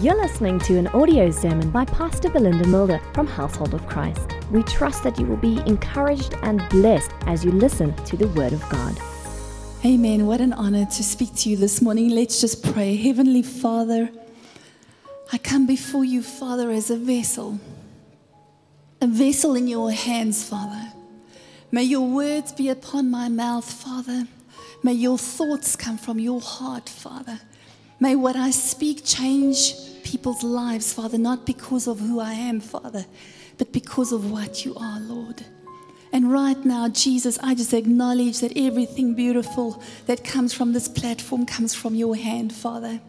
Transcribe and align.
You're 0.00 0.20
listening 0.20 0.58
to 0.60 0.78
an 0.78 0.88
audio 0.88 1.30
sermon 1.30 1.70
by 1.70 1.84
Pastor 1.84 2.30
Belinda 2.30 2.66
Mulder 2.66 3.00
from 3.14 3.26
Household 3.26 3.74
of 3.74 3.86
Christ. 3.86 4.34
We 4.50 4.62
trust 4.62 5.04
that 5.04 5.18
you 5.18 5.26
will 5.26 5.36
be 5.36 5.60
encouraged 5.66 6.34
and 6.42 6.66
blessed 6.70 7.12
as 7.26 7.44
you 7.44 7.52
listen 7.52 7.94
to 8.06 8.16
the 8.16 8.26
Word 8.28 8.52
of 8.52 8.68
God. 8.68 8.98
Amen. 9.84 10.26
What 10.26 10.40
an 10.40 10.54
honor 10.54 10.86
to 10.86 11.02
speak 11.04 11.34
to 11.36 11.50
you 11.50 11.56
this 11.56 11.82
morning. 11.82 12.10
Let's 12.10 12.40
just 12.40 12.64
pray. 12.72 12.96
Heavenly 12.96 13.42
Father, 13.42 14.10
I 15.32 15.38
come 15.38 15.66
before 15.66 16.04
you, 16.04 16.22
Father, 16.22 16.70
as 16.70 16.90
a 16.90 16.96
vessel, 16.96 17.60
a 19.00 19.06
vessel 19.06 19.54
in 19.54 19.68
your 19.68 19.92
hands, 19.92 20.48
Father. 20.48 20.92
May 21.70 21.84
your 21.84 22.08
words 22.08 22.52
be 22.52 22.68
upon 22.68 23.10
my 23.10 23.28
mouth, 23.28 23.70
Father. 23.70 24.26
May 24.82 24.94
your 24.94 25.18
thoughts 25.18 25.76
come 25.76 25.98
from 25.98 26.18
your 26.18 26.40
heart, 26.40 26.88
Father. 26.88 27.40
May 28.02 28.16
what 28.16 28.34
I 28.34 28.50
speak 28.50 29.04
change 29.04 29.76
people's 30.02 30.42
lives, 30.42 30.92
Father, 30.92 31.18
not 31.18 31.46
because 31.46 31.86
of 31.86 32.00
who 32.00 32.18
I 32.18 32.32
am, 32.32 32.58
Father, 32.58 33.06
but 33.58 33.72
because 33.72 34.10
of 34.10 34.32
what 34.32 34.64
you 34.64 34.74
are, 34.74 34.98
Lord. 34.98 35.44
And 36.12 36.32
right 36.32 36.58
now, 36.64 36.88
Jesus, 36.88 37.38
I 37.44 37.54
just 37.54 37.72
acknowledge 37.72 38.40
that 38.40 38.56
everything 38.56 39.14
beautiful 39.14 39.80
that 40.06 40.24
comes 40.24 40.52
from 40.52 40.72
this 40.72 40.88
platform 40.88 41.46
comes 41.46 41.76
from 41.76 41.94
your 41.94 42.16
hand, 42.16 42.52
Father. 42.52 43.00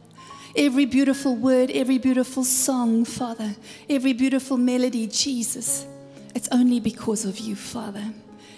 Every 0.55 0.85
beautiful 0.85 1.35
word, 1.35 1.71
every 1.71 1.97
beautiful 1.97 2.43
song, 2.43 3.03
Father, 3.03 3.55
every 3.89 4.13
beautiful 4.13 4.57
melody, 4.57 5.07
Jesus, 5.07 5.87
it's 6.35 6.49
only 6.51 6.79
because 6.79 7.25
of 7.25 7.39
you, 7.39 7.55
Father. 7.55 8.13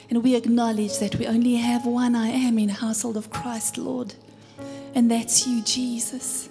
And 0.10 0.22
we 0.22 0.36
acknowledge 0.36 1.00
that 1.00 1.16
we 1.16 1.28
only 1.28 1.56
have 1.56 1.86
one 1.86 2.14
I 2.14 2.28
am 2.28 2.60
in 2.60 2.68
household 2.68 3.16
of 3.16 3.30
Christ, 3.30 3.78
Lord 3.78 4.16
and 4.96 5.12
that's 5.12 5.46
you, 5.46 5.62
Jesus. 5.62 6.50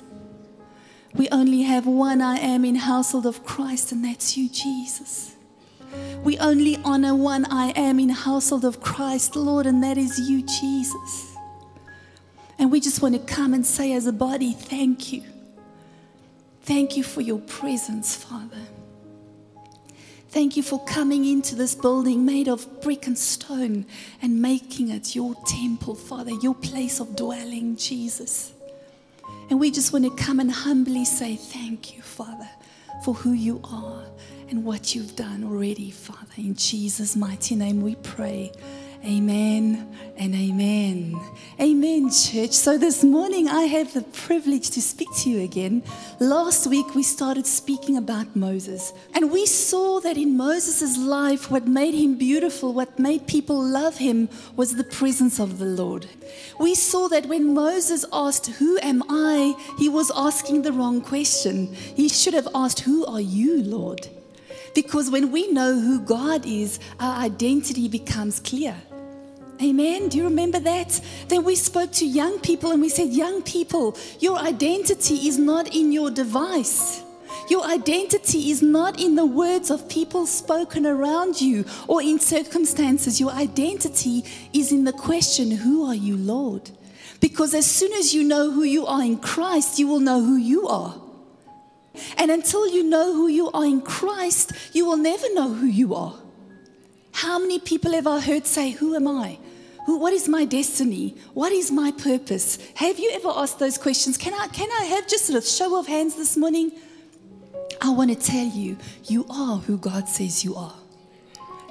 We 1.14 1.28
only 1.30 1.62
have 1.62 1.86
one 1.86 2.20
I 2.20 2.36
am 2.36 2.64
in 2.64 2.74
household 2.74 3.26
of 3.26 3.44
Christ, 3.44 3.92
and 3.92 4.04
that's 4.04 4.36
you, 4.36 4.48
Jesus. 4.50 5.34
We 6.22 6.38
only 6.38 6.76
honor 6.84 7.14
one 7.14 7.46
I 7.46 7.70
am 7.76 7.98
in 7.98 8.08
household 8.08 8.64
of 8.64 8.80
Christ, 8.80 9.36
Lord, 9.36 9.66
and 9.66 9.82
that 9.82 9.96
is 9.96 10.18
you, 10.28 10.42
Jesus. 10.42 11.36
And 12.58 12.70
we 12.70 12.80
just 12.80 13.02
want 13.02 13.14
to 13.14 13.34
come 13.34 13.54
and 13.54 13.64
say 13.64 13.92
as 13.92 14.06
a 14.06 14.12
body, 14.12 14.52
thank 14.52 15.12
you. 15.12 15.22
Thank 16.62 16.96
you 16.96 17.02
for 17.02 17.20
your 17.20 17.40
presence, 17.40 18.16
Father. 18.16 18.60
Thank 20.34 20.56
you 20.56 20.64
for 20.64 20.84
coming 20.84 21.24
into 21.26 21.54
this 21.54 21.76
building 21.76 22.26
made 22.26 22.48
of 22.48 22.80
brick 22.80 23.06
and 23.06 23.16
stone 23.16 23.86
and 24.20 24.42
making 24.42 24.88
it 24.88 25.14
your 25.14 25.36
temple, 25.46 25.94
Father, 25.94 26.32
your 26.42 26.56
place 26.56 26.98
of 26.98 27.14
dwelling, 27.14 27.76
Jesus. 27.76 28.52
And 29.48 29.60
we 29.60 29.70
just 29.70 29.92
want 29.92 30.04
to 30.06 30.24
come 30.24 30.40
and 30.40 30.50
humbly 30.50 31.04
say 31.04 31.36
thank 31.36 31.94
you, 31.94 32.02
Father, 32.02 32.48
for 33.04 33.14
who 33.14 33.30
you 33.30 33.60
are 33.62 34.02
and 34.50 34.64
what 34.64 34.92
you've 34.92 35.14
done 35.14 35.44
already, 35.44 35.92
Father. 35.92 36.34
In 36.36 36.56
Jesus' 36.56 37.14
mighty 37.14 37.54
name 37.54 37.80
we 37.80 37.94
pray. 37.94 38.50
Amen 39.06 39.94
and 40.16 40.34
amen. 40.34 41.20
Amen, 41.60 42.10
church. 42.10 42.52
So 42.52 42.78
this 42.78 43.04
morning 43.04 43.48
I 43.48 43.64
have 43.64 43.92
the 43.92 44.00
privilege 44.00 44.70
to 44.70 44.80
speak 44.80 45.08
to 45.16 45.30
you 45.30 45.42
again. 45.42 45.82
Last 46.20 46.66
week 46.68 46.94
we 46.94 47.02
started 47.02 47.46
speaking 47.46 47.98
about 47.98 48.34
Moses, 48.34 48.94
and 49.12 49.30
we 49.30 49.44
saw 49.44 50.00
that 50.00 50.16
in 50.16 50.38
Moses' 50.38 50.96
life, 50.96 51.50
what 51.50 51.66
made 51.66 51.92
him 51.92 52.16
beautiful, 52.16 52.72
what 52.72 52.98
made 52.98 53.26
people 53.26 53.62
love 53.62 53.98
him, 53.98 54.30
was 54.56 54.74
the 54.74 54.84
presence 54.84 55.38
of 55.38 55.58
the 55.58 55.66
Lord. 55.66 56.06
We 56.58 56.74
saw 56.74 57.08
that 57.08 57.26
when 57.26 57.52
Moses 57.52 58.06
asked, 58.10 58.46
Who 58.46 58.78
am 58.80 59.02
I? 59.10 59.54
he 59.78 59.90
was 59.90 60.10
asking 60.16 60.62
the 60.62 60.72
wrong 60.72 61.02
question. 61.02 61.74
He 61.74 62.08
should 62.08 62.32
have 62.32 62.48
asked, 62.54 62.80
Who 62.80 63.04
are 63.04 63.20
you, 63.20 63.62
Lord? 63.62 64.08
Because 64.74 65.10
when 65.10 65.30
we 65.30 65.52
know 65.52 65.78
who 65.78 66.00
God 66.00 66.46
is, 66.46 66.80
our 66.98 67.22
identity 67.22 67.86
becomes 67.86 68.40
clear. 68.40 68.74
Amen. 69.62 70.08
Do 70.08 70.18
you 70.18 70.24
remember 70.24 70.58
that? 70.60 71.00
Then 71.28 71.44
we 71.44 71.54
spoke 71.54 71.92
to 71.92 72.06
young 72.06 72.40
people 72.40 72.72
and 72.72 72.82
we 72.82 72.88
said, 72.88 73.08
Young 73.10 73.42
people, 73.42 73.96
your 74.18 74.38
identity 74.38 75.28
is 75.28 75.38
not 75.38 75.74
in 75.74 75.92
your 75.92 76.10
device. 76.10 77.02
Your 77.48 77.64
identity 77.64 78.50
is 78.50 78.62
not 78.62 79.00
in 79.00 79.16
the 79.16 79.26
words 79.26 79.70
of 79.70 79.88
people 79.88 80.26
spoken 80.26 80.86
around 80.86 81.40
you 81.40 81.64
or 81.86 82.02
in 82.02 82.18
circumstances. 82.18 83.20
Your 83.20 83.30
identity 83.30 84.24
is 84.52 84.72
in 84.72 84.84
the 84.84 84.92
question, 84.92 85.50
Who 85.50 85.86
are 85.86 85.94
you, 85.94 86.16
Lord? 86.16 86.70
Because 87.20 87.54
as 87.54 87.66
soon 87.66 87.92
as 87.92 88.12
you 88.12 88.24
know 88.24 88.50
who 88.50 88.64
you 88.64 88.86
are 88.86 89.02
in 89.02 89.18
Christ, 89.18 89.78
you 89.78 89.86
will 89.86 90.00
know 90.00 90.22
who 90.22 90.36
you 90.36 90.66
are. 90.68 91.00
And 92.18 92.30
until 92.30 92.68
you 92.68 92.82
know 92.82 93.14
who 93.14 93.28
you 93.28 93.50
are 93.52 93.64
in 93.64 93.80
Christ, 93.82 94.52
you 94.72 94.84
will 94.84 94.96
never 94.96 95.32
know 95.32 95.52
who 95.52 95.66
you 95.66 95.94
are. 95.94 96.16
How 97.14 97.38
many 97.38 97.60
people 97.60 97.92
have 97.92 98.08
I 98.08 98.18
heard 98.18 98.44
say, 98.44 98.72
Who 98.72 98.96
am 98.96 99.06
I? 99.06 99.38
Who, 99.86 99.98
what 99.98 100.12
is 100.12 100.28
my 100.28 100.44
destiny? 100.44 101.14
What 101.32 101.52
is 101.52 101.70
my 101.70 101.92
purpose? 101.92 102.58
Have 102.74 102.98
you 102.98 103.10
ever 103.14 103.28
asked 103.28 103.60
those 103.60 103.78
questions? 103.78 104.18
Can 104.18 104.34
I, 104.34 104.48
can 104.48 104.68
I 104.80 104.86
have 104.86 105.06
just 105.06 105.30
a 105.30 105.40
show 105.40 105.78
of 105.78 105.86
hands 105.86 106.16
this 106.16 106.36
morning? 106.36 106.72
I 107.80 107.90
want 107.90 108.10
to 108.10 108.16
tell 108.16 108.46
you, 108.46 108.76
you 109.04 109.26
are 109.30 109.58
who 109.58 109.78
God 109.78 110.08
says 110.08 110.42
you 110.42 110.56
are. 110.56 110.74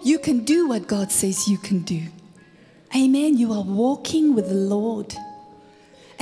You 0.01 0.17
can 0.17 0.45
do 0.45 0.69
what 0.69 0.87
God 0.87 1.11
says 1.11 1.47
you 1.49 1.57
can 1.57 1.79
do. 1.79 2.03
Amen. 2.95 3.37
You 3.37 3.51
are 3.51 3.63
walking 3.63 4.35
with 4.35 4.47
the 4.47 4.55
Lord. 4.55 5.13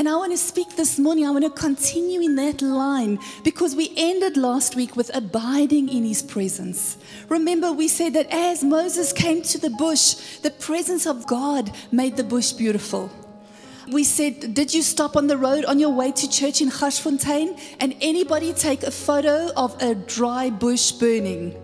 And 0.01 0.09
I 0.09 0.16
want 0.16 0.31
to 0.31 0.38
speak 0.39 0.75
this 0.75 0.97
morning, 0.97 1.28
I 1.28 1.29
want 1.29 1.44
to 1.44 1.51
continue 1.51 2.22
in 2.22 2.34
that 2.38 2.63
line 2.63 3.19
because 3.44 3.75
we 3.75 3.94
ended 3.95 4.35
last 4.35 4.75
week 4.75 4.95
with 4.95 5.16
abiding 5.16 5.89
in 5.89 6.03
his 6.03 6.23
presence. 6.23 6.97
Remember, 7.29 7.72
we 7.72 7.88
said 7.88 8.13
that 8.13 8.25
as 8.31 8.63
Moses 8.63 9.13
came 9.13 9.44
to 9.44 9.59
the 9.59 9.69
bush, 9.69 10.40
the 10.40 10.50
presence 10.50 11.06
of 11.06 11.28
God 11.28 11.72
made 11.91 12.17
the 12.17 12.23
bush 12.23 12.51
beautiful. 12.51 13.11
We 13.91 14.03
said, 14.03 14.56
Did 14.56 14.73
you 14.73 14.81
stop 14.81 15.16
on 15.16 15.28
the 15.28 15.38
road 15.38 15.66
on 15.66 15.78
your 15.78 15.94
way 15.94 16.11
to 16.13 16.28
church 16.28 16.61
in 16.61 16.72
Garsfontein 16.72 17.61
and 17.79 17.95
anybody 18.01 18.53
take 18.53 18.81
a 18.81 18.90
photo 18.90 19.51
of 19.56 19.79
a 19.84 19.94
dry 19.94 20.50
bush 20.50 20.94
burning? 20.94 21.56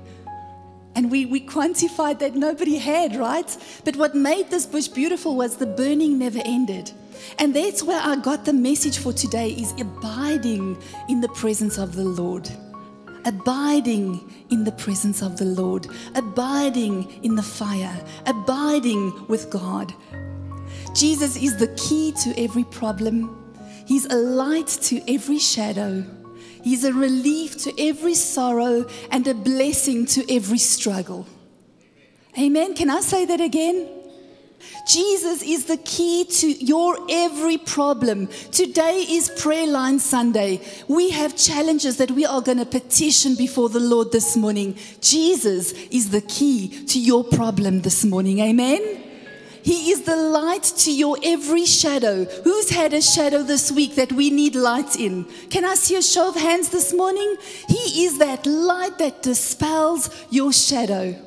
And 0.94 1.10
we, 1.10 1.26
we 1.26 1.42
quantified 1.42 2.20
that 2.20 2.36
nobody 2.36 2.78
had, 2.78 3.16
right? 3.16 3.58
But 3.84 3.96
what 3.96 4.14
made 4.14 4.52
this 4.52 4.68
bush 4.68 4.90
beautiful 4.90 5.36
was 5.36 5.58
the 5.58 5.66
burning 5.66 6.20
never 6.20 6.42
ended. 6.46 6.92
And 7.40 7.56
that's 7.56 7.84
where 7.84 8.02
I 8.02 8.16
got 8.16 8.46
the 8.46 8.54
message 8.54 9.00
for 9.00 9.14
today 9.14 9.52
is 9.52 9.74
abiding 9.80 10.82
in 11.10 11.22
the 11.22 11.30
presence 11.30 11.78
of 11.78 11.96
the 11.96 12.04
Lord. 12.04 12.50
Abiding 13.26 14.34
in 14.52 14.64
the 14.64 14.72
presence 14.72 15.22
of 15.22 15.38
the 15.38 15.46
Lord, 15.46 15.88
abiding 16.16 17.24
in 17.24 17.36
the 17.36 17.44
fire, 17.44 18.00
abiding 18.26 19.28
with 19.28 19.50
God. 19.50 19.94
Jesus 20.94 21.36
is 21.36 21.58
the 21.58 21.68
key 21.76 22.14
to 22.24 22.34
every 22.42 22.64
problem. 22.64 23.54
He's 23.86 24.06
a 24.06 24.16
light 24.16 24.68
to 24.84 25.14
every 25.14 25.40
shadow. 25.40 26.06
He's 26.64 26.84
a 26.84 26.94
relief 26.94 27.58
to 27.64 27.74
every 27.82 28.16
sorrow 28.16 28.86
and 29.12 29.28
a 29.28 29.34
blessing 29.34 30.06
to 30.08 30.34
every 30.34 30.58
struggle. 30.58 31.28
Amen. 32.38 32.76
Can 32.76 32.90
I 32.90 33.02
say 33.02 33.26
that 33.26 33.42
again? 33.42 33.97
Jesus 34.88 35.42
is 35.44 35.66
the 35.66 35.78
key 35.78 36.26
to 36.26 36.48
your 36.48 36.98
every 37.10 37.58
problem. 37.58 38.28
Today 38.52 39.06
is 39.10 39.30
Prayer 39.30 39.68
Line 39.68 40.00
Sunday. 40.00 40.62
We 40.88 41.10
have 41.10 41.36
challenges 41.36 41.98
that 41.98 42.12
we 42.12 42.26
are 42.26 42.42
going 42.42 42.60
to 42.60 42.66
petition 42.66 43.36
before 43.36 43.70
the 43.70 43.80
Lord 43.80 44.12
this 44.12 44.38
morning. 44.38 44.78
Jesus 45.02 45.74
is 45.92 46.10
the 46.10 46.22
key 46.22 46.86
to 46.86 47.00
your 47.00 47.24
problem 47.24 47.82
this 47.82 48.06
morning. 48.06 48.40
Amen. 48.40 49.04
He 49.62 49.92
is 49.92 50.04
the 50.04 50.16
light 50.16 50.64
to 50.64 50.94
your 50.94 51.18
every 51.22 51.66
shadow. 51.66 52.24
Who's 52.24 52.70
had 52.70 52.94
a 52.94 53.02
shadow 53.02 53.44
this 53.44 53.70
week 53.70 53.96
that 53.96 54.14
we 54.14 54.30
need 54.30 54.56
light 54.56 54.96
in? 54.96 55.26
Can 55.50 55.66
I 55.66 55.76
see 55.76 55.98
a 55.98 56.02
show 56.02 56.30
of 56.30 56.36
hands 56.36 56.70
this 56.70 56.94
morning? 56.94 57.36
He 57.68 58.06
is 58.06 58.20
that 58.20 58.46
light 58.46 58.98
that 59.00 59.24
dispels 59.24 60.10
your 60.30 60.54
shadow. 60.54 61.22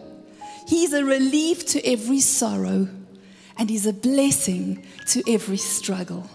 He's 0.66 0.94
a 0.94 1.04
relief 1.04 1.66
to 1.66 1.86
every 1.86 2.20
sorrow 2.20 2.88
and 3.60 3.68
He's 3.68 3.86
a 3.86 3.92
blessing 3.92 4.84
to 5.08 5.22
every 5.30 5.58
struggle. 5.58 6.28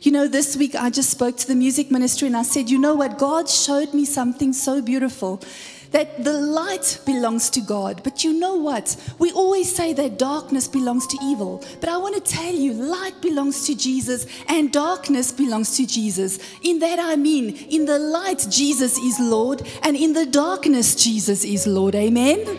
You 0.00 0.12
know, 0.12 0.26
this 0.26 0.56
week 0.56 0.74
I 0.74 0.88
just 0.88 1.10
spoke 1.10 1.36
to 1.36 1.46
the 1.46 1.54
music 1.54 1.90
ministry 1.90 2.26
and 2.26 2.36
I 2.36 2.42
said, 2.42 2.70
You 2.70 2.78
know 2.78 2.94
what? 2.94 3.18
God 3.18 3.48
showed 3.48 3.92
me 3.92 4.06
something 4.06 4.54
so 4.54 4.80
beautiful 4.80 5.42
that 5.90 6.24
the 6.24 6.32
light 6.32 7.00
belongs 7.04 7.50
to 7.50 7.60
God. 7.60 8.02
But 8.02 8.24
you 8.24 8.32
know 8.32 8.56
what? 8.56 8.96
We 9.18 9.30
always 9.32 9.74
say 9.74 9.92
that 9.94 10.18
darkness 10.18 10.68
belongs 10.68 11.06
to 11.08 11.18
evil. 11.22 11.62
But 11.80 11.90
I 11.90 11.98
want 11.98 12.14
to 12.14 12.32
tell 12.32 12.54
you, 12.54 12.72
light 12.72 13.20
belongs 13.20 13.66
to 13.66 13.74
Jesus 13.74 14.26
and 14.48 14.72
darkness 14.72 15.32
belongs 15.32 15.76
to 15.76 15.86
Jesus. 15.86 16.38
In 16.62 16.78
that 16.78 16.98
I 16.98 17.16
mean, 17.16 17.56
in 17.68 17.84
the 17.84 17.98
light, 17.98 18.46
Jesus 18.50 18.98
is 18.98 19.18
Lord, 19.20 19.66
and 19.82 19.96
in 19.96 20.14
the 20.14 20.26
darkness, 20.26 20.94
Jesus 20.94 21.44
is 21.44 21.66
Lord. 21.66 21.94
Amen. 21.94 22.58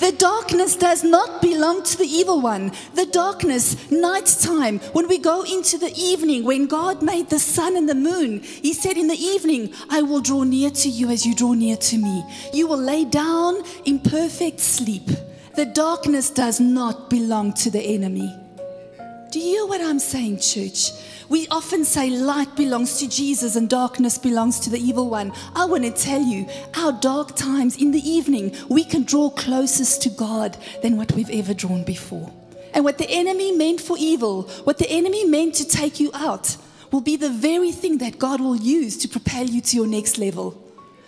The 0.00 0.12
darkness 0.12 0.76
does 0.76 1.04
not 1.04 1.42
belong 1.42 1.82
to 1.82 1.98
the 1.98 2.06
evil 2.06 2.40
one. 2.40 2.72
The 2.94 3.04
darkness, 3.04 3.90
nighttime, 3.90 4.78
when 4.94 5.08
we 5.08 5.18
go 5.18 5.42
into 5.42 5.76
the 5.76 5.92
evening, 5.94 6.44
when 6.44 6.66
God 6.66 7.02
made 7.02 7.28
the 7.28 7.38
sun 7.38 7.76
and 7.76 7.86
the 7.86 7.94
moon, 7.94 8.40
He 8.40 8.72
said, 8.72 8.96
In 8.96 9.08
the 9.08 9.22
evening, 9.22 9.74
I 9.90 10.00
will 10.00 10.22
draw 10.22 10.42
near 10.42 10.70
to 10.70 10.88
you 10.88 11.10
as 11.10 11.26
you 11.26 11.34
draw 11.34 11.52
near 11.52 11.76
to 11.76 11.98
me. 11.98 12.24
You 12.54 12.66
will 12.66 12.78
lay 12.78 13.04
down 13.04 13.62
in 13.84 13.98
perfect 13.98 14.60
sleep. 14.60 15.06
The 15.54 15.66
darkness 15.66 16.30
does 16.30 16.60
not 16.60 17.10
belong 17.10 17.52
to 17.54 17.70
the 17.70 17.82
enemy. 17.82 18.34
Do 19.30 19.38
you 19.38 19.44
hear 19.44 19.66
what 19.66 19.82
I'm 19.82 19.98
saying, 19.98 20.38
church? 20.38 20.92
We 21.30 21.46
often 21.46 21.84
say 21.84 22.10
light 22.10 22.56
belongs 22.56 22.98
to 22.98 23.08
Jesus 23.08 23.54
and 23.54 23.70
darkness 23.70 24.18
belongs 24.18 24.58
to 24.60 24.70
the 24.70 24.80
evil 24.80 25.08
one. 25.08 25.32
I 25.54 25.64
want 25.64 25.84
to 25.84 25.92
tell 25.92 26.20
you, 26.20 26.48
our 26.76 26.90
dark 26.90 27.36
times 27.36 27.76
in 27.76 27.92
the 27.92 28.10
evening, 28.10 28.52
we 28.68 28.82
can 28.82 29.04
draw 29.04 29.30
closest 29.30 30.02
to 30.02 30.10
God 30.10 30.58
than 30.82 30.96
what 30.96 31.12
we've 31.12 31.30
ever 31.30 31.54
drawn 31.54 31.84
before. 31.84 32.32
And 32.74 32.84
what 32.84 32.98
the 32.98 33.08
enemy 33.08 33.52
meant 33.52 33.80
for 33.80 33.96
evil, 33.96 34.42
what 34.64 34.78
the 34.78 34.90
enemy 34.90 35.24
meant 35.24 35.54
to 35.54 35.64
take 35.64 36.00
you 36.00 36.10
out, 36.14 36.56
will 36.90 37.00
be 37.00 37.14
the 37.14 37.30
very 37.30 37.70
thing 37.70 37.98
that 37.98 38.18
God 38.18 38.40
will 38.40 38.56
use 38.56 38.96
to 38.98 39.08
propel 39.08 39.46
you 39.46 39.60
to 39.60 39.76
your 39.76 39.86
next 39.86 40.18
level. 40.18 40.60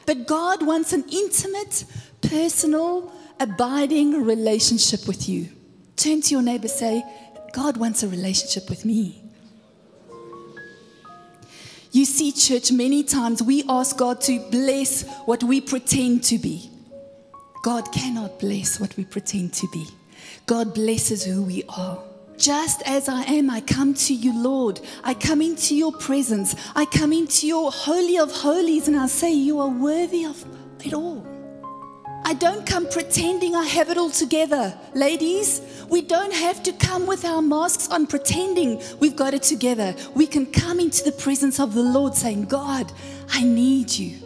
But 0.07 0.29
God 0.29 0.65
wants 0.65 0.93
an 0.93 1.05
intimate, 1.11 1.85
personal, 2.21 3.13
abiding 3.41 4.25
relationship 4.25 5.09
with 5.09 5.29
you. 5.29 5.49
Turn 5.97 6.21
to 6.23 6.31
your 6.31 6.43
neighbor, 6.43 6.69
say, 6.69 7.03
God 7.53 7.77
wants 7.77 8.05
a 8.05 8.09
relationship 8.09 8.71
with 8.71 8.85
me. 8.85 9.22
You 11.93 12.07
see, 12.07 12.33
church, 12.33 12.73
many 12.73 13.05
times 13.05 13.43
we 13.43 13.65
ask 13.69 13.99
God 13.99 14.23
to 14.23 14.41
bless 14.51 15.07
what 15.27 15.43
we 15.43 15.61
pretend 15.61 16.25
to 16.25 16.39
be. 16.39 16.71
God 17.63 17.93
cannot 17.93 18.41
bless 18.41 18.81
what 18.81 18.97
we 18.97 19.05
pretend 19.05 19.53
to 19.55 19.69
be. 19.75 19.87
God 20.47 20.73
blesses 20.73 21.23
who 21.23 21.43
we 21.43 21.65
are. 21.69 22.03
Just 22.39 22.83
as 22.87 23.11
I 23.11 23.23
am, 23.25 23.51
I 23.51 23.61
come 23.61 23.93
to 23.93 24.15
you, 24.15 24.33
Lord. 24.43 24.81
I 25.05 25.13
come 25.13 25.43
into 25.43 25.77
your 25.77 25.93
presence. 25.93 26.57
I 26.75 26.87
come 26.87 27.13
into 27.13 27.47
your 27.47 27.71
holy 27.71 28.19
of 28.19 28.33
holies 28.33 28.89
and 28.89 28.97
I 28.97 29.07
say, 29.07 29.31
You 29.31 29.61
are 29.61 29.69
worthy 29.69 30.25
of 30.25 30.43
it 30.83 30.95
all. 30.95 31.27
I 32.25 32.35
don't 32.35 32.65
come 32.65 32.89
pretending 32.89 33.57
I 33.57 33.65
have 33.65 33.91
it 33.91 33.99
all 33.99 34.11
together. 34.11 34.79
Ladies, 34.95 35.61
we 35.89 36.03
don't 36.03 36.33
have 36.33 36.63
to 36.63 36.73
come 36.73 37.07
with 37.07 37.25
our 37.25 37.43
masks 37.43 37.89
on 37.91 38.07
pretending 38.07 38.81
we've 39.01 39.17
got 39.17 39.35
it 39.35 39.43
together. 39.43 39.95
We 40.15 40.27
can 40.27 40.47
come 40.47 40.79
into 40.79 41.03
the 41.03 41.13
presence 41.13 41.59
of 41.59 41.75
the 41.75 41.83
Lord 41.83 42.15
saying, 42.15 42.45
God, 42.45 42.93
I 43.31 43.43
need 43.43 43.91
you. 43.91 44.17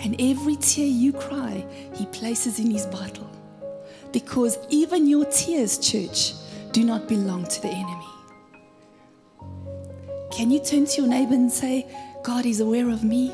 And 0.00 0.16
every 0.20 0.56
tear 0.56 0.86
you 0.86 1.12
cry, 1.12 1.64
He 1.94 2.06
places 2.06 2.58
in 2.58 2.70
His 2.70 2.86
bottle. 2.86 3.30
Because 4.12 4.58
even 4.68 5.06
your 5.06 5.24
tears, 5.26 5.78
church, 5.78 6.34
do 6.72 6.84
not 6.84 7.08
belong 7.08 7.46
to 7.46 7.62
the 7.62 7.68
enemy. 7.68 8.06
Can 10.32 10.50
you 10.50 10.58
turn 10.58 10.86
to 10.86 11.02
your 11.02 11.10
neighbor 11.10 11.34
and 11.34 11.50
say, 11.50 11.86
God 12.24 12.44
is 12.44 12.58
aware 12.58 12.90
of 12.90 13.04
me? 13.04 13.32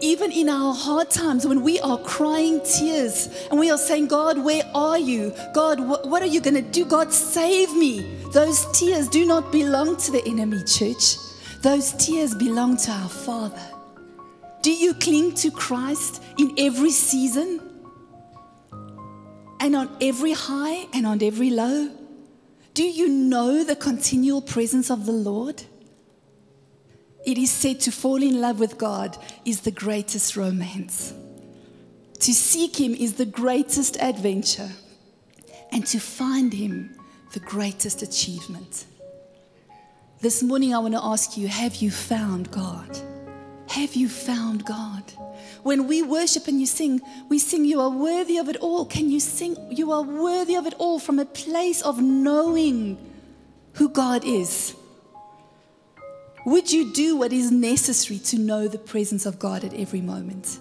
Even 0.00 0.32
in 0.32 0.48
our 0.48 0.74
hard 0.74 1.10
times 1.10 1.46
when 1.46 1.62
we 1.62 1.78
are 1.80 1.98
crying 1.98 2.60
tears 2.64 3.28
and 3.50 3.58
we 3.58 3.70
are 3.70 3.78
saying, 3.78 4.08
God, 4.08 4.38
where 4.38 4.62
are 4.74 4.98
you? 4.98 5.34
God, 5.52 5.78
wh- 5.78 6.06
what 6.06 6.22
are 6.22 6.26
you 6.26 6.40
going 6.40 6.54
to 6.54 6.62
do? 6.62 6.84
God, 6.84 7.12
save 7.12 7.74
me. 7.74 8.00
Those 8.32 8.66
tears 8.78 9.08
do 9.08 9.26
not 9.26 9.52
belong 9.52 9.96
to 9.98 10.10
the 10.12 10.24
enemy, 10.26 10.62
church. 10.64 11.16
Those 11.62 11.92
tears 11.92 12.34
belong 12.34 12.76
to 12.78 12.90
our 12.90 13.08
Father. 13.08 13.62
Do 14.62 14.72
you 14.72 14.94
cling 14.94 15.34
to 15.36 15.50
Christ 15.50 16.22
in 16.38 16.54
every 16.58 16.90
season? 16.90 17.60
And 19.60 19.76
on 19.76 19.94
every 20.00 20.32
high 20.32 20.86
and 20.94 21.06
on 21.06 21.22
every 21.22 21.50
low? 21.50 21.90
Do 22.72 22.82
you 22.84 23.08
know 23.08 23.64
the 23.64 23.76
continual 23.76 24.40
presence 24.40 24.90
of 24.90 25.04
the 25.04 25.12
Lord? 25.12 25.62
It 27.24 27.36
is 27.36 27.50
said 27.50 27.80
to 27.80 27.92
fall 27.92 28.22
in 28.22 28.40
love 28.40 28.60
with 28.60 28.78
God 28.78 29.16
is 29.44 29.60
the 29.60 29.70
greatest 29.70 30.36
romance. 30.36 31.12
To 32.20 32.34
seek 32.34 32.76
Him 32.76 32.94
is 32.94 33.14
the 33.14 33.26
greatest 33.26 33.96
adventure. 34.00 34.70
And 35.72 35.86
to 35.86 36.00
find 36.00 36.52
Him, 36.52 36.96
the 37.32 37.40
greatest 37.40 38.02
achievement. 38.02 38.86
This 40.20 40.42
morning, 40.42 40.74
I 40.74 40.78
want 40.78 40.94
to 40.94 41.02
ask 41.02 41.36
you 41.36 41.48
have 41.48 41.76
you 41.76 41.90
found 41.90 42.50
God? 42.50 42.98
Have 43.68 43.94
you 43.94 44.08
found 44.08 44.64
God? 44.64 45.04
When 45.62 45.86
we 45.86 46.02
worship 46.02 46.48
and 46.48 46.58
you 46.58 46.66
sing, 46.66 47.00
we 47.28 47.38
sing, 47.38 47.64
You 47.64 47.80
are 47.80 47.90
worthy 47.90 48.38
of 48.38 48.48
it 48.48 48.56
all. 48.56 48.84
Can 48.84 49.10
you 49.10 49.20
sing, 49.20 49.56
You 49.70 49.92
are 49.92 50.02
worthy 50.02 50.56
of 50.56 50.66
it 50.66 50.74
all 50.78 50.98
from 50.98 51.18
a 51.18 51.24
place 51.24 51.82
of 51.82 52.00
knowing 52.00 52.98
who 53.74 53.88
God 53.88 54.24
is? 54.24 54.74
Would 56.46 56.72
you 56.72 56.92
do 56.92 57.16
what 57.16 57.32
is 57.32 57.50
necessary 57.50 58.18
to 58.20 58.38
know 58.38 58.66
the 58.66 58.78
presence 58.78 59.26
of 59.26 59.38
God 59.38 59.62
at 59.62 59.74
every 59.74 60.00
moment? 60.00 60.58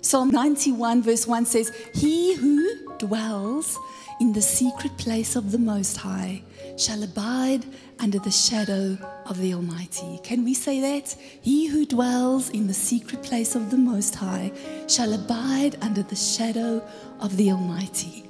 Psalm 0.00 0.30
91, 0.30 1.02
verse 1.02 1.26
1 1.26 1.44
says, 1.44 1.72
He 1.92 2.34
who 2.34 2.96
dwells 2.96 3.78
in 4.18 4.32
the 4.32 4.40
secret 4.40 4.96
place 4.96 5.36
of 5.36 5.52
the 5.52 5.58
Most 5.58 5.98
High 5.98 6.42
shall 6.78 7.02
abide 7.02 7.66
under 7.98 8.18
the 8.18 8.30
shadow 8.30 8.96
of 9.26 9.38
the 9.38 9.52
Almighty. 9.52 10.20
Can 10.22 10.42
we 10.42 10.54
say 10.54 10.80
that? 10.80 11.14
He 11.42 11.66
who 11.66 11.84
dwells 11.84 12.48
in 12.50 12.66
the 12.66 12.74
secret 12.74 13.22
place 13.22 13.54
of 13.56 13.70
the 13.70 13.76
Most 13.76 14.14
High 14.14 14.52
shall 14.88 15.12
abide 15.12 15.76
under 15.82 16.02
the 16.02 16.16
shadow 16.16 16.82
of 17.20 17.36
the 17.36 17.50
Almighty. 17.50 18.24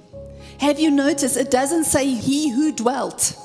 Have 0.58 0.80
you 0.80 0.90
noticed 0.90 1.36
it 1.36 1.50
doesn't 1.50 1.84
say 1.84 2.08
he 2.08 2.50
who 2.50 2.72
dwelt? 2.72 3.36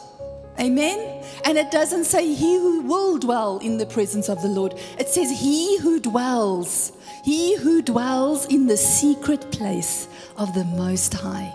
Amen. 0.59 1.23
And 1.45 1.57
it 1.57 1.71
doesn't 1.71 2.05
say 2.05 2.33
he 2.33 2.55
who 2.55 2.81
will 2.81 3.17
dwell 3.17 3.57
in 3.59 3.77
the 3.77 3.85
presence 3.85 4.29
of 4.29 4.41
the 4.41 4.47
Lord. 4.47 4.73
It 4.99 5.07
says 5.07 5.31
he 5.31 5.79
who 5.79 5.99
dwells, 5.99 6.91
he 7.23 7.55
who 7.57 7.81
dwells 7.81 8.45
in 8.47 8.67
the 8.67 8.77
secret 8.77 9.51
place 9.51 10.07
of 10.37 10.53
the 10.53 10.65
Most 10.65 11.13
High. 11.13 11.53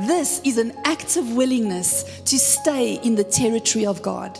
This 0.00 0.40
is 0.44 0.58
an 0.58 0.72
active 0.84 1.36
willingness 1.36 2.02
to 2.24 2.38
stay 2.38 2.94
in 3.04 3.14
the 3.14 3.24
territory 3.24 3.86
of 3.86 4.02
God. 4.02 4.38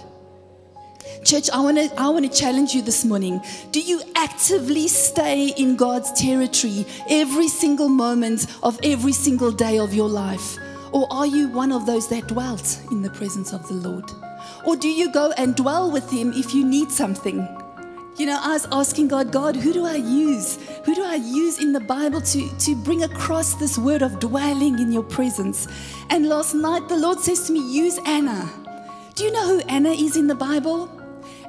Church, 1.24 1.48
I 1.50 1.60
want 1.60 1.78
to 1.78 1.90
I 1.98 2.08
want 2.08 2.30
to 2.30 2.38
challenge 2.38 2.74
you 2.74 2.82
this 2.82 3.04
morning. 3.04 3.40
Do 3.70 3.80
you 3.80 4.02
actively 4.16 4.88
stay 4.88 5.48
in 5.56 5.76
God's 5.76 6.12
territory 6.12 6.84
every 7.08 7.48
single 7.48 7.88
moment 7.88 8.46
of 8.62 8.78
every 8.82 9.12
single 9.12 9.52
day 9.52 9.78
of 9.78 9.94
your 9.94 10.08
life? 10.08 10.58
Or 10.94 11.08
are 11.12 11.26
you 11.26 11.48
one 11.48 11.72
of 11.72 11.86
those 11.86 12.08
that 12.10 12.28
dwelt 12.28 12.80
in 12.92 13.02
the 13.02 13.10
presence 13.10 13.52
of 13.52 13.66
the 13.66 13.74
Lord? 13.74 14.12
Or 14.64 14.76
do 14.76 14.88
you 14.88 15.10
go 15.10 15.32
and 15.32 15.56
dwell 15.56 15.90
with 15.90 16.08
Him 16.08 16.32
if 16.32 16.54
you 16.54 16.64
need 16.64 16.92
something? 16.92 17.48
You 18.16 18.26
know, 18.26 18.38
I 18.40 18.52
was 18.52 18.68
asking 18.70 19.08
God, 19.08 19.32
God, 19.32 19.56
who 19.56 19.72
do 19.72 19.84
I 19.84 19.96
use? 19.96 20.56
Who 20.84 20.94
do 20.94 21.04
I 21.04 21.16
use 21.16 21.58
in 21.58 21.72
the 21.72 21.80
Bible 21.80 22.20
to, 22.20 22.48
to 22.58 22.76
bring 22.76 23.02
across 23.02 23.54
this 23.54 23.76
word 23.76 24.02
of 24.02 24.20
dwelling 24.20 24.78
in 24.78 24.92
your 24.92 25.02
presence? 25.02 25.66
And 26.10 26.28
last 26.28 26.54
night, 26.54 26.88
the 26.88 26.96
Lord 26.96 27.18
says 27.18 27.48
to 27.48 27.52
me, 27.52 27.58
use 27.58 27.98
Anna. 28.06 28.48
Do 29.16 29.24
you 29.24 29.32
know 29.32 29.48
who 29.48 29.60
Anna 29.68 29.90
is 29.90 30.16
in 30.16 30.28
the 30.28 30.36
Bible? 30.36 30.88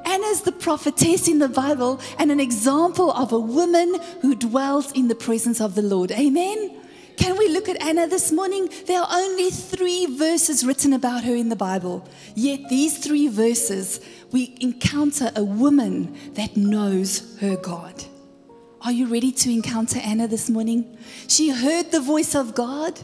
Anna 0.04 0.26
is 0.26 0.40
the 0.40 0.50
prophetess 0.50 1.28
in 1.28 1.38
the 1.38 1.48
Bible 1.48 2.00
and 2.18 2.32
an 2.32 2.40
example 2.40 3.12
of 3.12 3.32
a 3.32 3.38
woman 3.38 3.94
who 4.22 4.34
dwells 4.34 4.90
in 4.90 5.06
the 5.06 5.14
presence 5.14 5.60
of 5.60 5.76
the 5.76 5.82
Lord. 5.82 6.10
Amen. 6.10 6.75
Can 7.16 7.36
we 7.38 7.48
look 7.48 7.68
at 7.68 7.82
Anna 7.82 8.06
this 8.06 8.30
morning? 8.30 8.68
There 8.86 9.00
are 9.00 9.08
only 9.10 9.50
three 9.50 10.06
verses 10.06 10.64
written 10.64 10.92
about 10.92 11.24
her 11.24 11.34
in 11.34 11.48
the 11.48 11.56
Bible. 11.56 12.06
Yet, 12.34 12.68
these 12.68 12.98
three 12.98 13.28
verses, 13.28 14.00
we 14.32 14.56
encounter 14.60 15.30
a 15.34 15.42
woman 15.42 16.16
that 16.34 16.56
knows 16.56 17.38
her 17.40 17.56
God. 17.56 18.04
Are 18.82 18.92
you 18.92 19.06
ready 19.06 19.32
to 19.32 19.52
encounter 19.52 19.98
Anna 19.98 20.28
this 20.28 20.50
morning? 20.50 20.96
She 21.26 21.50
heard 21.50 21.90
the 21.90 22.00
voice 22.00 22.34
of 22.34 22.54
God, 22.54 23.00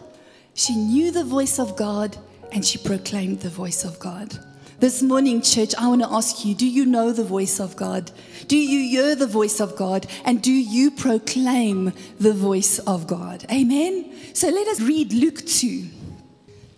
she 0.55 0.77
knew 0.77 1.11
the 1.11 1.25
voice 1.25 1.59
of 1.59 1.77
God, 1.77 2.17
and 2.53 2.65
she 2.65 2.79
proclaimed 2.79 3.41
the 3.41 3.49
voice 3.49 3.85
of 3.85 3.99
God. 3.99 4.39
This 4.83 5.01
morning, 5.01 5.43
church, 5.43 5.77
I 5.79 5.87
want 5.87 6.03
to 6.03 6.11
ask 6.11 6.45
you 6.45 6.57
do 6.57 6.67
you 6.67 6.85
know 6.85 7.13
the 7.13 7.23
voice 7.23 7.61
of 7.61 7.77
God? 7.77 8.11
Do 8.49 8.57
you 8.57 8.81
hear 8.91 9.15
the 9.15 9.29
voice 9.29 9.61
of 9.61 9.77
God? 9.77 10.09
And 10.25 10.43
do 10.43 10.51
you 10.51 10.91
proclaim 10.91 11.93
the 12.19 12.33
voice 12.33 12.81
of 12.81 13.07
God? 13.07 13.47
Amen. 13.49 14.13
So 14.35 14.49
let 14.49 14.67
us 14.67 14.81
read 14.81 15.13
Luke 15.13 15.47
2. 15.47 15.87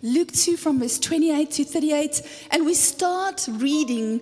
Luke 0.03 0.31
2 0.31 0.55
from 0.55 0.81
verse 0.81 0.99
28 0.99 1.49
to 1.49 1.63
38. 1.63 2.21
And 2.51 2.67
we 2.67 2.75
start 2.75 3.47
reading 3.49 4.21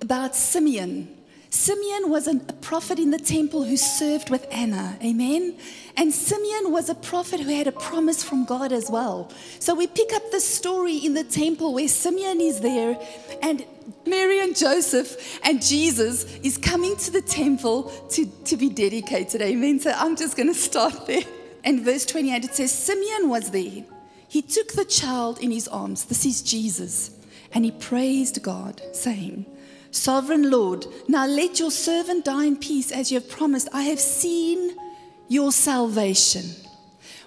about 0.00 0.34
Simeon. 0.34 1.16
Simeon 1.50 2.10
was 2.10 2.28
a 2.28 2.36
prophet 2.36 3.00
in 3.00 3.10
the 3.10 3.18
temple 3.18 3.64
who 3.64 3.76
served 3.76 4.30
with 4.30 4.46
Anna. 4.52 4.96
Amen. 5.02 5.56
And 5.96 6.14
Simeon 6.14 6.70
was 6.70 6.88
a 6.88 6.94
prophet 6.94 7.40
who 7.40 7.52
had 7.52 7.66
a 7.66 7.72
promise 7.72 8.22
from 8.22 8.44
God 8.44 8.72
as 8.72 8.88
well. 8.88 9.32
So 9.58 9.74
we 9.74 9.88
pick 9.88 10.12
up 10.12 10.30
the 10.30 10.40
story 10.40 10.96
in 10.96 11.14
the 11.14 11.24
temple 11.24 11.74
where 11.74 11.88
Simeon 11.88 12.40
is 12.40 12.60
there 12.60 12.96
and 13.42 13.64
Mary 14.06 14.40
and 14.40 14.56
Joseph 14.56 15.40
and 15.44 15.60
Jesus 15.60 16.24
is 16.36 16.56
coming 16.56 16.96
to 16.98 17.10
the 17.10 17.20
temple 17.20 17.84
to, 18.10 18.26
to 18.44 18.56
be 18.56 18.68
dedicated. 18.68 19.42
Amen. 19.42 19.80
So 19.80 19.90
I'm 19.90 20.14
just 20.14 20.36
going 20.36 20.48
to 20.54 20.54
start 20.54 21.08
there. 21.08 21.24
And 21.64 21.84
verse 21.84 22.06
28, 22.06 22.44
it 22.44 22.54
says, 22.54 22.72
Simeon 22.72 23.28
was 23.28 23.50
there. 23.50 23.84
He 24.28 24.40
took 24.40 24.72
the 24.72 24.84
child 24.84 25.40
in 25.40 25.50
his 25.50 25.66
arms. 25.66 26.04
This 26.04 26.24
is 26.24 26.42
Jesus. 26.42 27.10
And 27.52 27.64
he 27.64 27.72
praised 27.72 28.40
God, 28.44 28.80
saying, 28.92 29.44
Sovereign 29.90 30.50
Lord, 30.50 30.86
now 31.08 31.26
let 31.26 31.58
your 31.58 31.70
servant 31.70 32.24
die 32.24 32.44
in 32.44 32.56
peace 32.56 32.92
as 32.92 33.10
you 33.10 33.18
have 33.18 33.28
promised. 33.28 33.68
I 33.72 33.82
have 33.84 34.00
seen 34.00 34.76
your 35.28 35.52
salvation. 35.52 36.44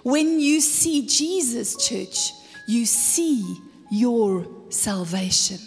When 0.02 0.40
you 0.40 0.60
see 0.60 1.06
Jesus, 1.06 1.76
church, 1.88 2.32
you 2.66 2.86
see 2.86 3.56
your 3.90 4.46
salvation. 4.70 5.58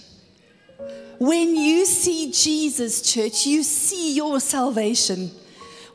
When 1.19 1.55
you 1.55 1.85
see 1.85 2.31
Jesus, 2.31 3.01
church, 3.01 3.47
you 3.47 3.63
see 3.63 4.13
your 4.13 4.39
salvation, 4.39 5.31